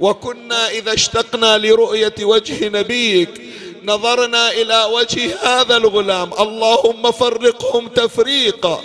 [0.00, 3.42] وكنا إذا اشتقنا لرؤية وجه نبيك
[3.84, 6.30] نظرنا إلى وجه هذا الغلام.
[6.40, 8.80] اللهم فرقهم تفريقا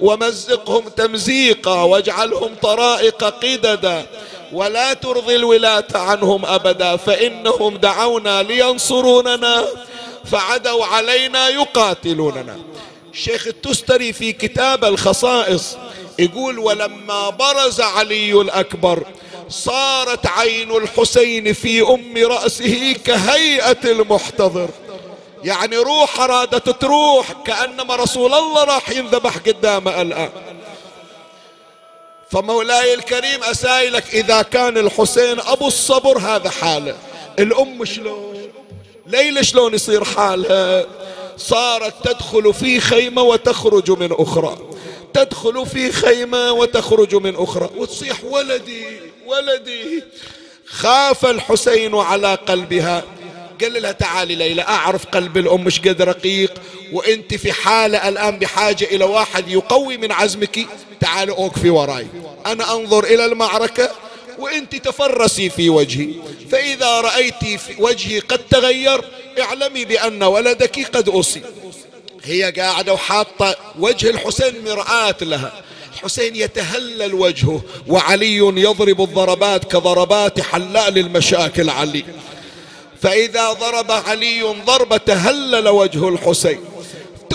[0.00, 4.06] ومزقهم تمزيقا واجعلهم طرائق قددا.
[4.52, 9.64] ولا ترضي الولاة عنهم أبدا فإنهم دعونا لينصروننا
[10.24, 12.58] فعدوا علينا يقاتلوننا.
[13.20, 15.76] الشيخ التستري في كتاب الخصائص
[16.18, 19.06] يقول ولما برز علي الأكبر
[19.48, 24.68] صارت عين الحسين في أم رأسه كهيئة المحتضر.
[25.44, 30.30] يعني روح أرادت تروح كأنما رسول الله راح ينذبح قدامه الآن.
[32.30, 36.96] فمولاي الكريم أسائلك إذا كان الحسين أبو الصبر هذا حاله.
[37.38, 38.52] الأم شلون؟
[39.06, 40.86] ليلى شلون يصير حالها؟
[41.40, 44.58] صارت تدخل في خيمة وتخرج من أخرى.
[45.14, 47.70] تدخل في خيمة وتخرج من أخرى.
[47.76, 48.84] وتصيح ولدي
[49.26, 50.04] ولدي.
[50.66, 53.04] خاف الحسين على قلبها.
[53.60, 56.52] قال لها تعالي ليلى أعرف قلب الأم مش قد رقيق.
[56.92, 60.66] وأنت في حالة الآن بحاجة إلى واحد يقوي من عزمك.
[61.00, 62.06] تعالي أوقفي وراي.
[62.46, 63.90] أنا أنظر إلى المعركة.
[64.40, 66.14] وانت تفرسي في وجهي.
[66.50, 69.04] فإذا رأيت في وجهي قد تغير
[69.40, 71.42] اعلمي بأن ولدك قد أصيب
[72.24, 75.52] هي قاعدة وحاطة وجه الحسين مرآة لها.
[75.94, 82.04] الحسين يتهلل وجهه وعلي يضرب الضربات كضربات حلال المشاكل علي.
[83.02, 86.60] فإذا ضرب علي ضربة تهلل وجه الحسين.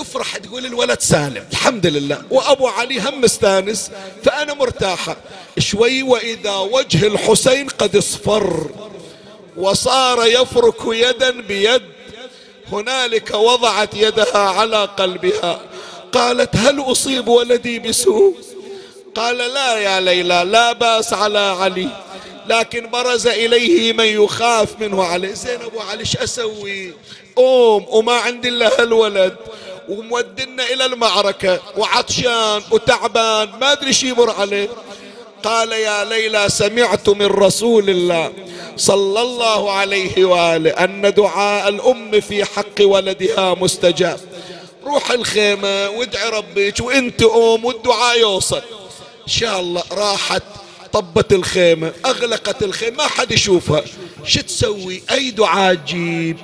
[0.06, 1.46] تفرح تقول الولد سالم.
[1.52, 2.22] الحمد لله.
[2.32, 3.92] وأبو علي هم مستانس
[4.24, 5.18] فأنا مرتاحة.
[5.60, 8.70] شوي وإذا وجه الحسين قد اصفر
[9.58, 11.82] وصار يفرك يدا بيد
[12.72, 15.62] هنالك وضعت يدها على قلبها.
[16.12, 18.36] قالت هل أصيب ولدي بسوء؟
[19.16, 21.90] قال لا يا ليلى لا بأس على علي
[22.48, 25.36] لكن برز إليه من يخاف منه علي.
[25.36, 26.94] زين أبو علي إيش أسوي؟
[27.36, 29.36] قوم وما عندي إلا هالولد.
[29.90, 34.70] ومودنا إلى المعركة وعطشان وتعبان ما أدري شي يمر عليه.
[35.44, 38.34] قال يا ليلى سمعت من رسول الله
[38.78, 44.20] صلى الله عليه وآله أن دعاء الأم في حق ولدها مستجاب.
[44.86, 48.62] روح الخيمة وادعي ربك وإنت أم والدعاء يوصل.
[49.24, 50.44] إن شاء الله راحت
[50.94, 53.84] طبت الخيمة أغلقت الخيمة ما حد يشوفها.
[54.24, 56.38] شو تسوي؟ أي دعاء تجيب؟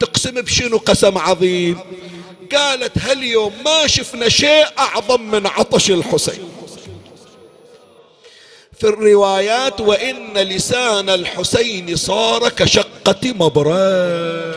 [0.00, 1.78] تقسم بشنو قسم عظيم؟
[2.52, 6.50] قالت هاليوم ما شفنا شيء أعظم من عطش الحسين.
[8.78, 14.54] في الروايات وإن لسان الحسين صار كشقة مبرد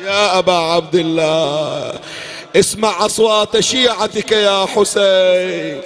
[0.00, 1.92] يا أبا عبد الله
[2.56, 5.80] اسمع أصوات شيعتك يا حسين.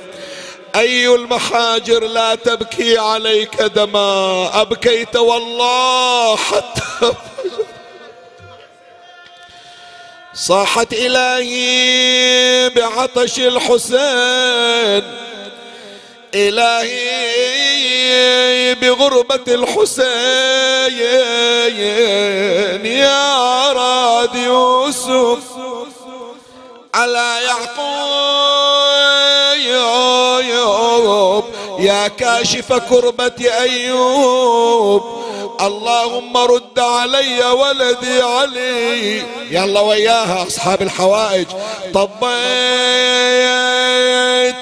[0.74, 7.12] أي المحاجر لا تبكي عليك دما أبكيت والله حتى
[10.40, 15.02] صاحت إلهي بعطش الحسين.
[16.34, 17.50] إلهي
[18.74, 20.06] بغربة الحسين.
[22.86, 25.38] يا راد يوسف
[26.94, 28.10] على يعقوب
[31.90, 35.02] يا كاشف كربة أيوب
[35.60, 39.22] اللهم رد علي ولدي علي.
[39.50, 41.46] يلا وياها أصحاب الحوائج.
[41.94, 42.24] طبيت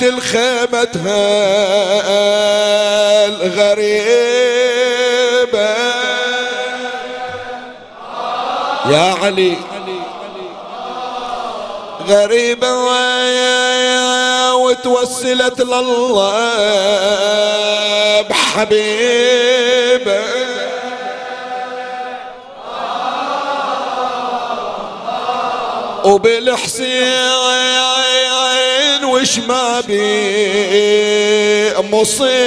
[0.02, 0.88] الخيمة
[3.28, 4.08] الغريبة.
[8.90, 9.56] يا علي
[12.08, 12.68] غريبة.
[14.68, 16.22] وتوسلت لله
[18.22, 19.68] بحبيبه
[26.04, 27.28] وبالحسين
[29.04, 32.38] وش ما بي مصيبة.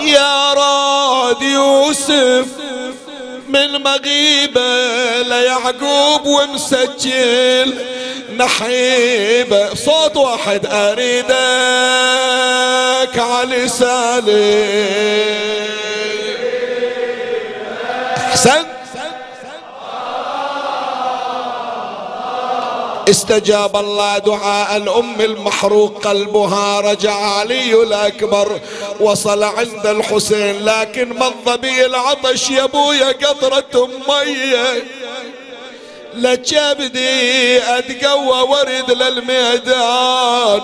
[0.00, 2.57] يا راد يوسف
[3.48, 7.74] من مغيبة ليعقوب ومسجل.
[8.36, 11.28] نحيبة صوت واحد أريدك
[13.18, 14.88] علي سالم.
[18.16, 18.66] أحسنت
[23.08, 28.60] استجاب الله دعاء الأم المحروق قلبها رجع علي الأكبر.
[29.00, 34.84] وصل عند الحسين لكن مضى بي العطش يا أبويا قطرة مية
[36.14, 40.60] لجبدي أتقوى ورد للميدان.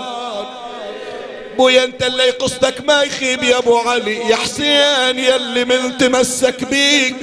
[1.57, 7.17] بويا أنت اللي قصدك ما يخيب يا أبو علي يا حسين يلي من تمسك بيك.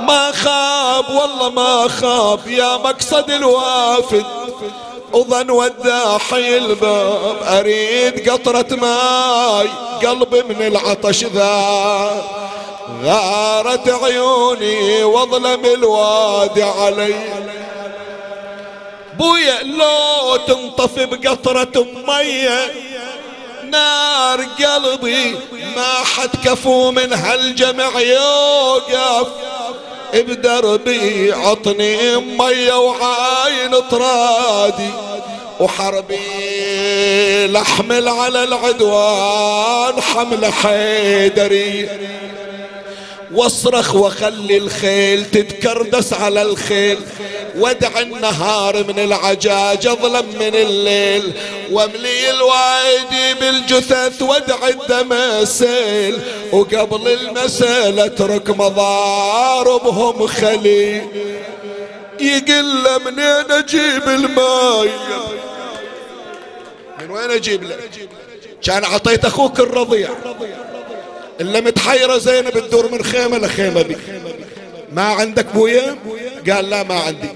[0.00, 4.26] ما خاب والله ما خاب يا مقصد الوافد.
[5.12, 9.68] وظن وداحي الباب أريد قطرة ماي
[10.06, 12.24] قلبي من العطش ذا.
[13.04, 17.14] غارت عيوني واظلم الوادي علي.
[19.18, 22.72] بويا لو تنطف بقطرة مية
[23.64, 25.36] نار قلبي
[25.76, 29.28] ما حد كفو من هالجمع يوقف.
[30.14, 34.90] بدربي عطني مية وعاين طرادي
[35.60, 41.88] وحربي لحمل على العدوان حمل حيدري.
[43.34, 46.98] واصرخ وخلي الخيل تتكردس على الخيل.
[47.58, 51.32] ودع النهار من العجاج أظلم من الليل.
[51.70, 56.18] واملي الوايدي بالجثث ودع الدم سيل
[56.52, 61.02] وقبل المسيل اترك مضاربهم خلي
[62.20, 64.90] يقل منين أجيب الماي؟
[67.00, 67.76] من وين أجيب له
[68.62, 70.10] كان اعطيت أخوك الرضيع.
[71.42, 73.96] إلا متحيرة زينب تدور من خيمة لخيمة بي.
[74.92, 75.98] ما عندك بويا؟
[76.50, 77.28] قال لا ما عندي.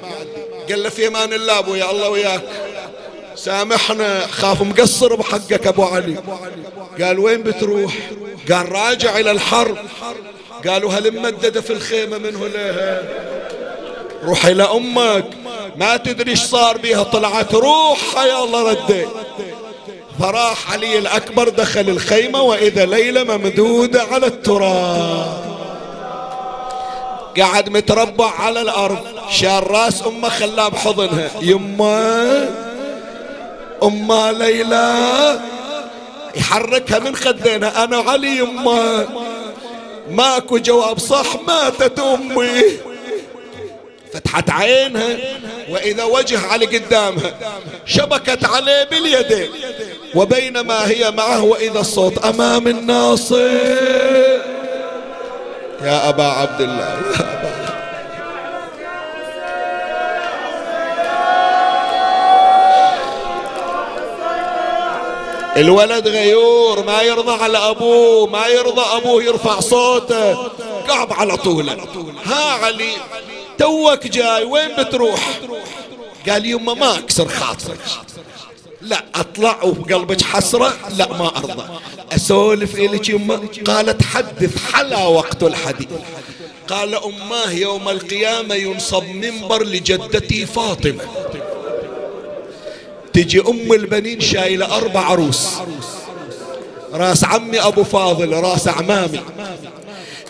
[0.70, 2.42] قال له في أمان الله ابويا الله وياك.
[3.34, 4.26] سامحنا.
[4.26, 6.16] خاف مقصر بحقك أبو علي.
[7.00, 7.94] قال وين بتروح؟
[8.52, 9.76] قال راجع إلى الحرب.
[10.68, 13.02] قالوا هل ممددة في الخيمة منه لها؟
[14.24, 15.26] روح إلى أمك.
[15.76, 17.02] ما تدري إيش صار بيها.
[17.02, 19.08] طلعت روح يا الله رديت.
[20.20, 25.46] فراح علي الأكبر دخل الخيمة وإذا ليلة ممدودة على التراب.
[27.38, 28.98] قاعد متربع على الأرض.
[29.30, 31.30] شال رأس أمه خلاه بحضنها.
[31.40, 32.48] يما
[33.82, 34.94] أمه ليلى.
[36.36, 39.06] يحركها من خدينا أنا علي يما.
[40.10, 42.62] ماكو جواب صح ماتت أمي.
[44.16, 45.16] فتحت عينها
[45.68, 47.34] وإذا وجه علي قدامها
[47.86, 49.50] شبكت عليه باليدين
[50.14, 53.50] وبينما هي معه وإذا الصوت أمام الناصر
[55.82, 57.66] يا أبا عبد الله يا أبا
[65.56, 70.34] الولد غيور ما يرضى على أبوه ما يرضى أبوه يرفع صوته.
[70.88, 71.76] قعب على طوله.
[72.26, 72.92] ها علي.
[73.58, 75.40] توك جاي وين بتروح؟
[76.28, 77.80] قال يما ما أكسر خاطرك.
[78.82, 80.76] لا أطلع وبقلبك حسرة.
[80.96, 81.64] لا ما أرضى.
[82.12, 85.88] أسولف الك يما قالت حدث حلا وقت الحديث.
[86.68, 91.04] قال اماه يوم القيامة ينصب منبر لجدتي فاطمة.
[93.12, 95.48] تجي أم البنين شايلة أربع عروس.
[96.92, 99.20] راس عمي أبو فاضل راس عمامي.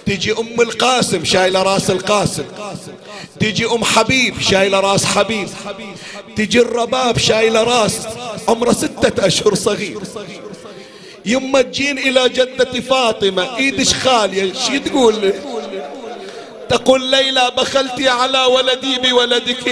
[0.07, 2.45] تجي أم القاسم شايلة راس القاسم.
[3.41, 5.49] تجي أم حبيب شايلة راس حبيب.
[6.37, 7.99] تجي الرباب شايلة راس
[8.49, 9.99] عمره ستة أشهر صغير.
[11.25, 15.33] يما تجين إلى جدة فاطمة إيدش خالية شي تقول؟
[16.69, 19.69] تقول ليلى بخلتي على ولدي بولدك.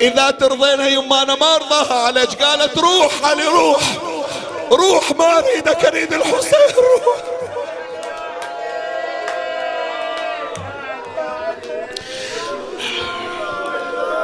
[0.00, 3.82] إذا ترضينها يما أنا ما أرضاها عليك قالت روح علي روح.
[4.72, 7.33] روح ما أريدك أريد الحسين روح.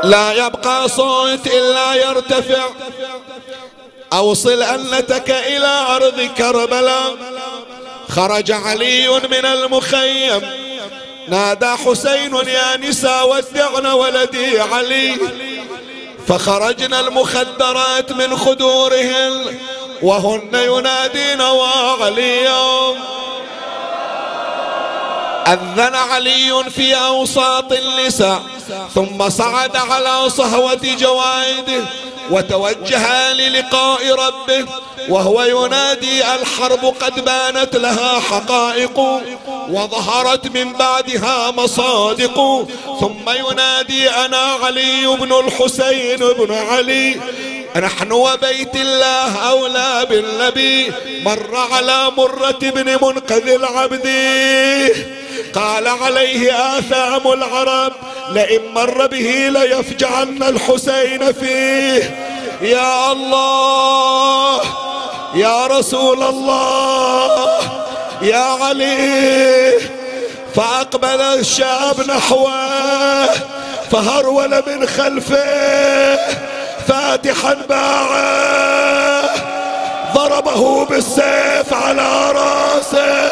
[0.04, 2.68] لا يبقى صوت إلا يرتفع.
[4.12, 7.16] أوصل أنتك إلى أرض كربلاء.
[8.08, 10.40] خرج علي من المخيم.
[11.28, 15.16] نادى حسين يا نساء ودعن ولدي علي.
[16.28, 19.58] فخرجنا المخدرات من خدورهن
[20.02, 22.94] وهن ينادين وعليا
[25.52, 28.42] أذن علي في أوساط النساء
[28.94, 31.84] ثم صعد على صهوة جوائده
[32.30, 34.66] وتوجه للقاء ربه
[35.08, 38.98] وهو ينادي الحرب قد بانت لها حقائق
[39.70, 42.66] وظهرت من بعدها مصادق.
[43.00, 47.20] ثم ينادي أنا علي بن الحسين بن علي
[47.76, 50.92] نحن وبيت الله أولى بالنبي.
[51.24, 54.08] مر على مرة بن منقذ العبد.
[55.54, 57.92] قال عليه آثام العرب
[58.32, 62.16] لئن مر به ليفجعن الحسين فيه.
[62.62, 64.60] يا الله
[65.34, 67.46] يا رسول الله
[68.22, 69.72] يا علي.
[70.54, 73.26] فأقبل الشاب نحوه
[73.90, 76.18] فهرول من خلفه.
[76.88, 79.30] فاتحا باعه.
[80.14, 83.30] ضربه بالسيف على راسه.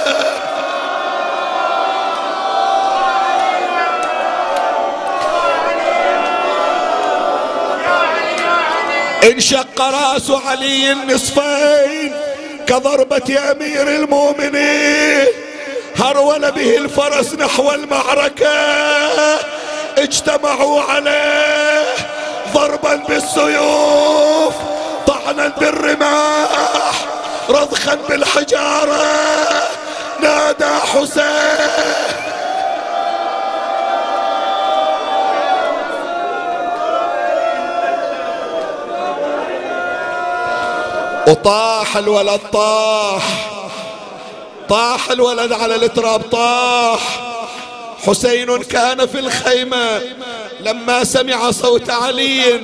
[9.24, 12.12] انشق راس علي النصفين
[12.66, 15.26] كضربة أمير المؤمنين.
[15.96, 18.58] هرول به الفرس نحو المعركة.
[19.98, 21.57] اجتمعوا عليه.
[22.54, 24.54] ضربا بالسيوف
[25.06, 26.48] طعنا بالرماح
[27.50, 29.06] رضخا بالحجارة.
[30.22, 31.68] نادى حسين.
[41.28, 43.22] وطاح الولد طاح.
[44.68, 47.00] طاح الولد على التراب طاح.
[48.06, 50.00] حسين كان في الخيمة.
[50.60, 52.60] لما سمع صوت علي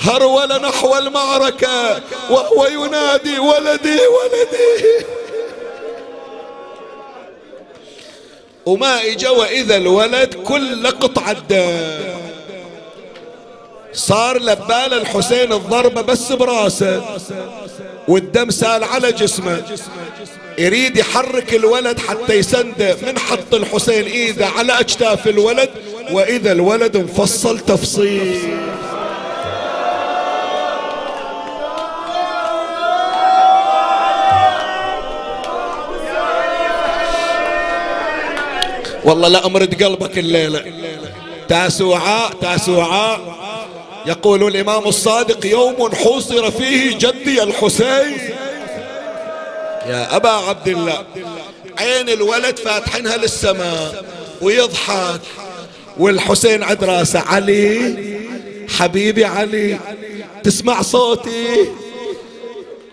[0.00, 5.04] هرول نحو المعركة وهو ينادي ولدي ولدي.
[8.66, 12.22] وما اجا واذا الولد كل قطعة دم
[13.92, 17.18] صار لبال الحسين الضربة بس براسه
[18.08, 19.62] والدم سال على جسمه.
[20.58, 25.70] يريد يحرك الولد حتى يسنده من حط الحسين إيده على اجتاف الولد
[26.10, 28.58] وإذا الولد مفصل تفصيل.
[39.04, 40.64] والله لا أمرد قلبك الليلة.
[41.48, 43.20] تاسوعاء تاسوعاء.
[44.06, 48.18] يقول الإمام الصادق يوم حوصر فيه جدي الحسين.
[49.86, 51.04] يا أبا عبد الله
[51.78, 54.04] عين الولد فاتحينها للسماء
[54.42, 55.20] ويضحك.
[55.98, 57.96] والحسين عند راسه علي
[58.68, 59.78] حبيبي علي
[60.44, 61.68] تسمع صوتي.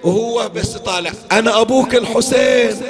[0.04, 1.12] وهو بس طالع.
[1.32, 2.82] أنا أبوك الحسين.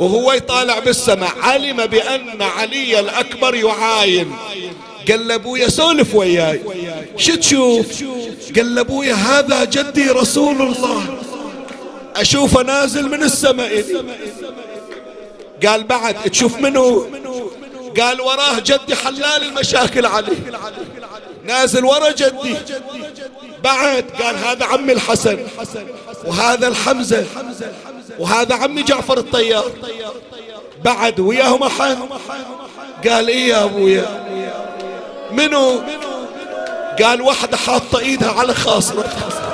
[0.00, 4.32] وهو يطالع بالسماء علم بأن علي الأكبر يعاين.
[5.08, 6.60] قال له ابويا سولف وياي.
[7.16, 8.02] شو تشوف؟
[8.56, 11.18] قال له ابويا هذا جدي رسول الله.
[12.16, 13.84] أشوفه نازل من السماء.
[15.66, 17.06] قال بعد تشوف منو؟
[18.00, 20.36] قال وراه جدي حلال المشاكل عليه
[21.44, 22.56] نازل ورا جدي.
[23.64, 25.38] بعد قال هذا عمي الحسن
[26.24, 27.24] وهذا الحمزة
[28.18, 29.72] وهذا عمي جعفر الطيار.
[30.84, 31.98] بعد وياهم أحد؟
[33.08, 34.24] قال إيه يا أبويا؟
[35.30, 35.82] منو؟
[37.02, 39.51] قال واحدة حاطة إيدها على خاصرتها.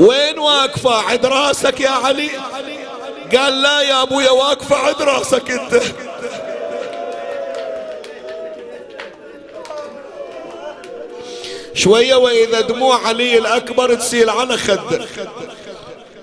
[0.00, 2.30] وين واقفة؟ عند راسك يا علي.
[3.36, 5.82] قال لا يا أبويا واقفة عند راسك أنت.
[11.74, 15.06] شوية وإذا دموع علي الأكبر تسيل على خده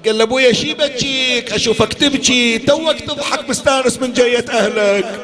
[0.05, 2.57] قال له أبويا شي بتجيك؟ أشوفك تبكي.
[2.57, 5.21] توك تضحك مستانس من جية أهلك.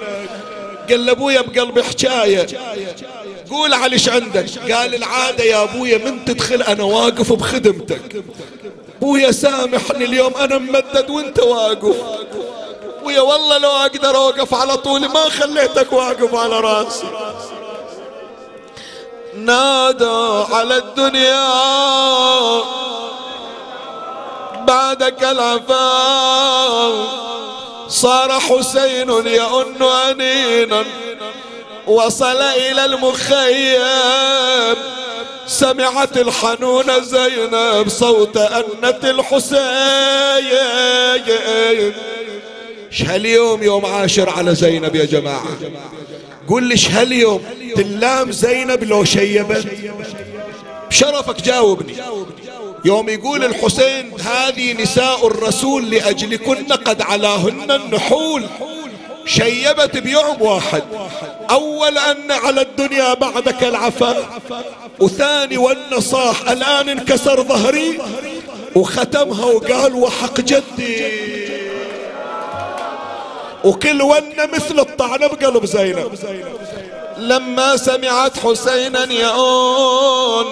[0.89, 2.47] قال له أبويا بقلبي حكاية.
[3.51, 8.23] قول على إيش عندك؟ قال العادة يا أبويا من تدخل أنا واقف بخدمتك.
[8.97, 11.95] أبويا سامحني اليوم أنا ممدد وأنت واقف.
[12.99, 17.07] أبويا والله لو أقدر أوقف على طولي ما خليتك واقف على رأسي.
[19.35, 21.51] نادى على الدنيا.
[24.67, 26.93] بعدك العفاف
[27.87, 30.85] صار حسين يئن أنينا.
[31.91, 33.81] وصل إلى المخيم.
[35.47, 39.61] سمعت الحنون زينب صوت أنة الحسين.
[43.05, 45.57] هاليوم يوم عاشر على زينب يا جماعة.
[46.47, 47.43] قول لي هاليوم
[47.75, 49.67] تلام زينب لو شيبت.
[50.89, 51.95] بشرفك جاوبني.
[52.85, 58.45] يوم يقول الحسين هذه نساء الرسول لأجلكن قد علاهن النحول.
[59.25, 60.83] شيبت بيوم واحد.
[61.49, 64.41] أول أن على الدنيا بعدك العفاء
[64.99, 67.99] وثاني والنصاح الآن انكسر ظهري.
[68.75, 71.21] وختمها وقال وحق جدي.
[73.63, 76.11] وكل ون مثل الطعنة بقلب زينب.
[77.17, 80.45] لما سمعت حسينا يئون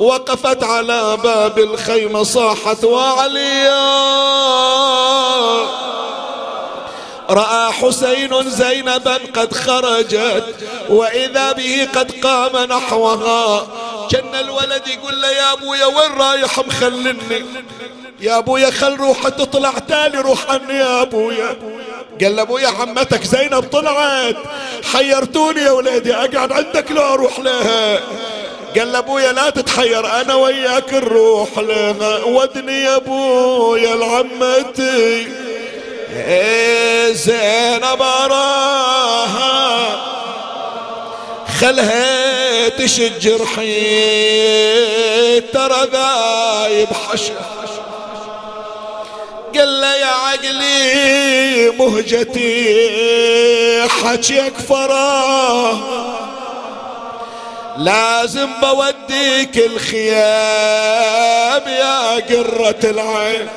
[0.00, 3.98] وقفت على باب الخيمة صاحت وعليا
[7.30, 10.54] رأى حسين زينبا قد خرجت
[10.88, 13.66] وإذا به قد قام نحوها.
[14.10, 17.44] كان الولد يقول له يا أبويا وين رايح مخلني؟
[18.20, 21.56] يا أبويا خل روح تطلع تالي روح عني يا أبويا.
[22.20, 24.36] قال له أبويا عمتك زينب طلعت.
[24.92, 28.00] حيرتوني يا ولدي أقعد عندك لو أروح لها.
[28.78, 32.24] قال أبويا لا تتحير أنا وياك نروح لها.
[32.24, 35.28] ودني يا أبويا لعمتي
[37.12, 39.48] زينب اراها
[41.60, 44.68] خلها تشج رحيل
[45.52, 47.34] ترى ذايب حشا
[49.54, 52.58] قال له يا عقلي مهجتي
[53.88, 55.78] حكيك فراه
[57.78, 60.08] لازم بوديك الخيام
[61.68, 63.48] يا قرة العين.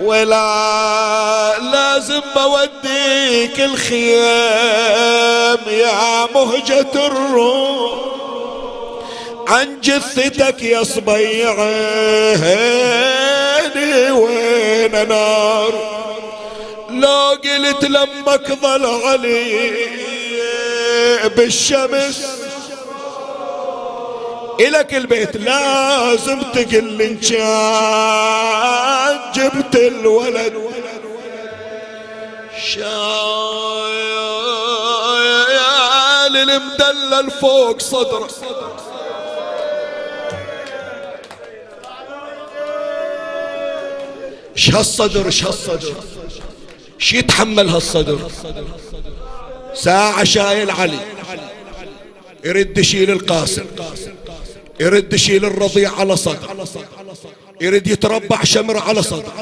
[0.00, 3.98] ولا لازم بوديك الخيام
[5.66, 7.92] يا مهجة الروح
[9.48, 11.56] عن جثتك يا صبيعيني
[14.10, 15.72] وين نار
[16.90, 19.76] لو قلت لمك ظل علي
[21.36, 22.45] بالشمس.
[24.60, 30.54] إلك البيت لازم تقل كان جبت الولد.
[32.66, 32.86] شايل
[36.50, 38.28] المدلل فوق صدره
[44.56, 45.94] ش هالصدر ش هالصدر
[46.98, 48.30] ش يتحمل هالصدر؟
[49.74, 50.98] ساعة شايل علي.
[52.44, 53.66] يرد يشيل القاسم.
[54.80, 56.66] يرد يشيل الرضيع على صدر.
[57.60, 59.32] يريد يتربع شمر على صدر.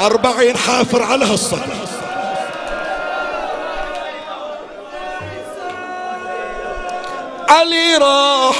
[0.00, 1.66] أربعين حافر على هالصدر.
[7.48, 8.56] علي راح.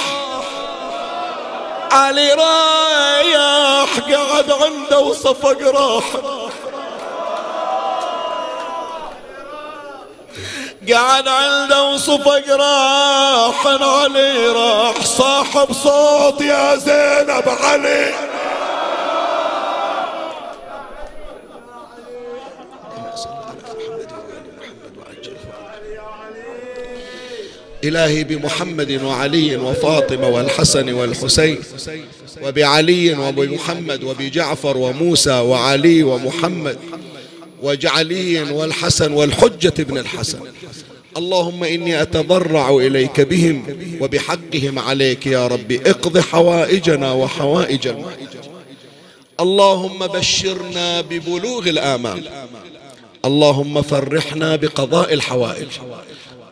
[1.92, 6.51] علي رايح قعد عنده وصفق راحه
[10.88, 18.14] قعد عنده وصفق راح علي راح صاحب صوت يا زينب علي.
[27.84, 31.58] إلهي بمحمد وعلي وفاطمة والحسن والحسين
[32.42, 36.78] وبعلي وبمحمد وبجعفر وموسى وعلي ومحمد.
[37.62, 40.38] وجعلي والحسن والحجة ابن الحسن.
[41.16, 43.64] اللهم إني أتضرع إليك بهم
[44.00, 45.72] وبحقهم عليك يا رب.
[45.72, 47.88] اقض حوائجنا وحوائج
[49.40, 52.28] اللهم بشرنا ببلوغ الآمال
[53.24, 55.68] اللهم فرحنا بقضاء الحوائج.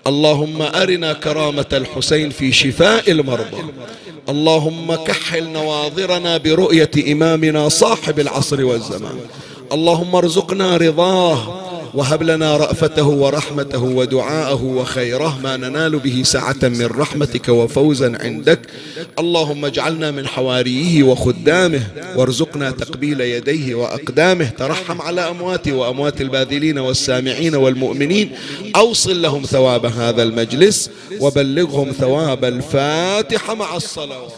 [0.07, 3.63] اللهم أرنا كرامة الحسين في شفاء المرضى.
[4.29, 9.19] اللهم كحل نواظرنا برؤية إمامنا صاحب العصر والزمان.
[9.73, 17.49] اللهم ارزقنا رضاه وهب لنا رأفته ورحمته ودعاءه وخيره ما ننال به سعة من رحمتك
[17.49, 18.61] وفوزا عندك.
[19.19, 21.83] اللهم اجعلنا من حواريه وخدامه
[22.17, 24.45] وارزقنا تقبيل يديه وأقدامه.
[24.59, 28.31] ترحم على أمواته وأموات الباذلين والسامعين والمؤمنين.
[28.77, 30.91] أوصل لهم ثواب هذا المجلس
[31.21, 34.33] وبلغهم ثواب الفاتحة مع الصلوات.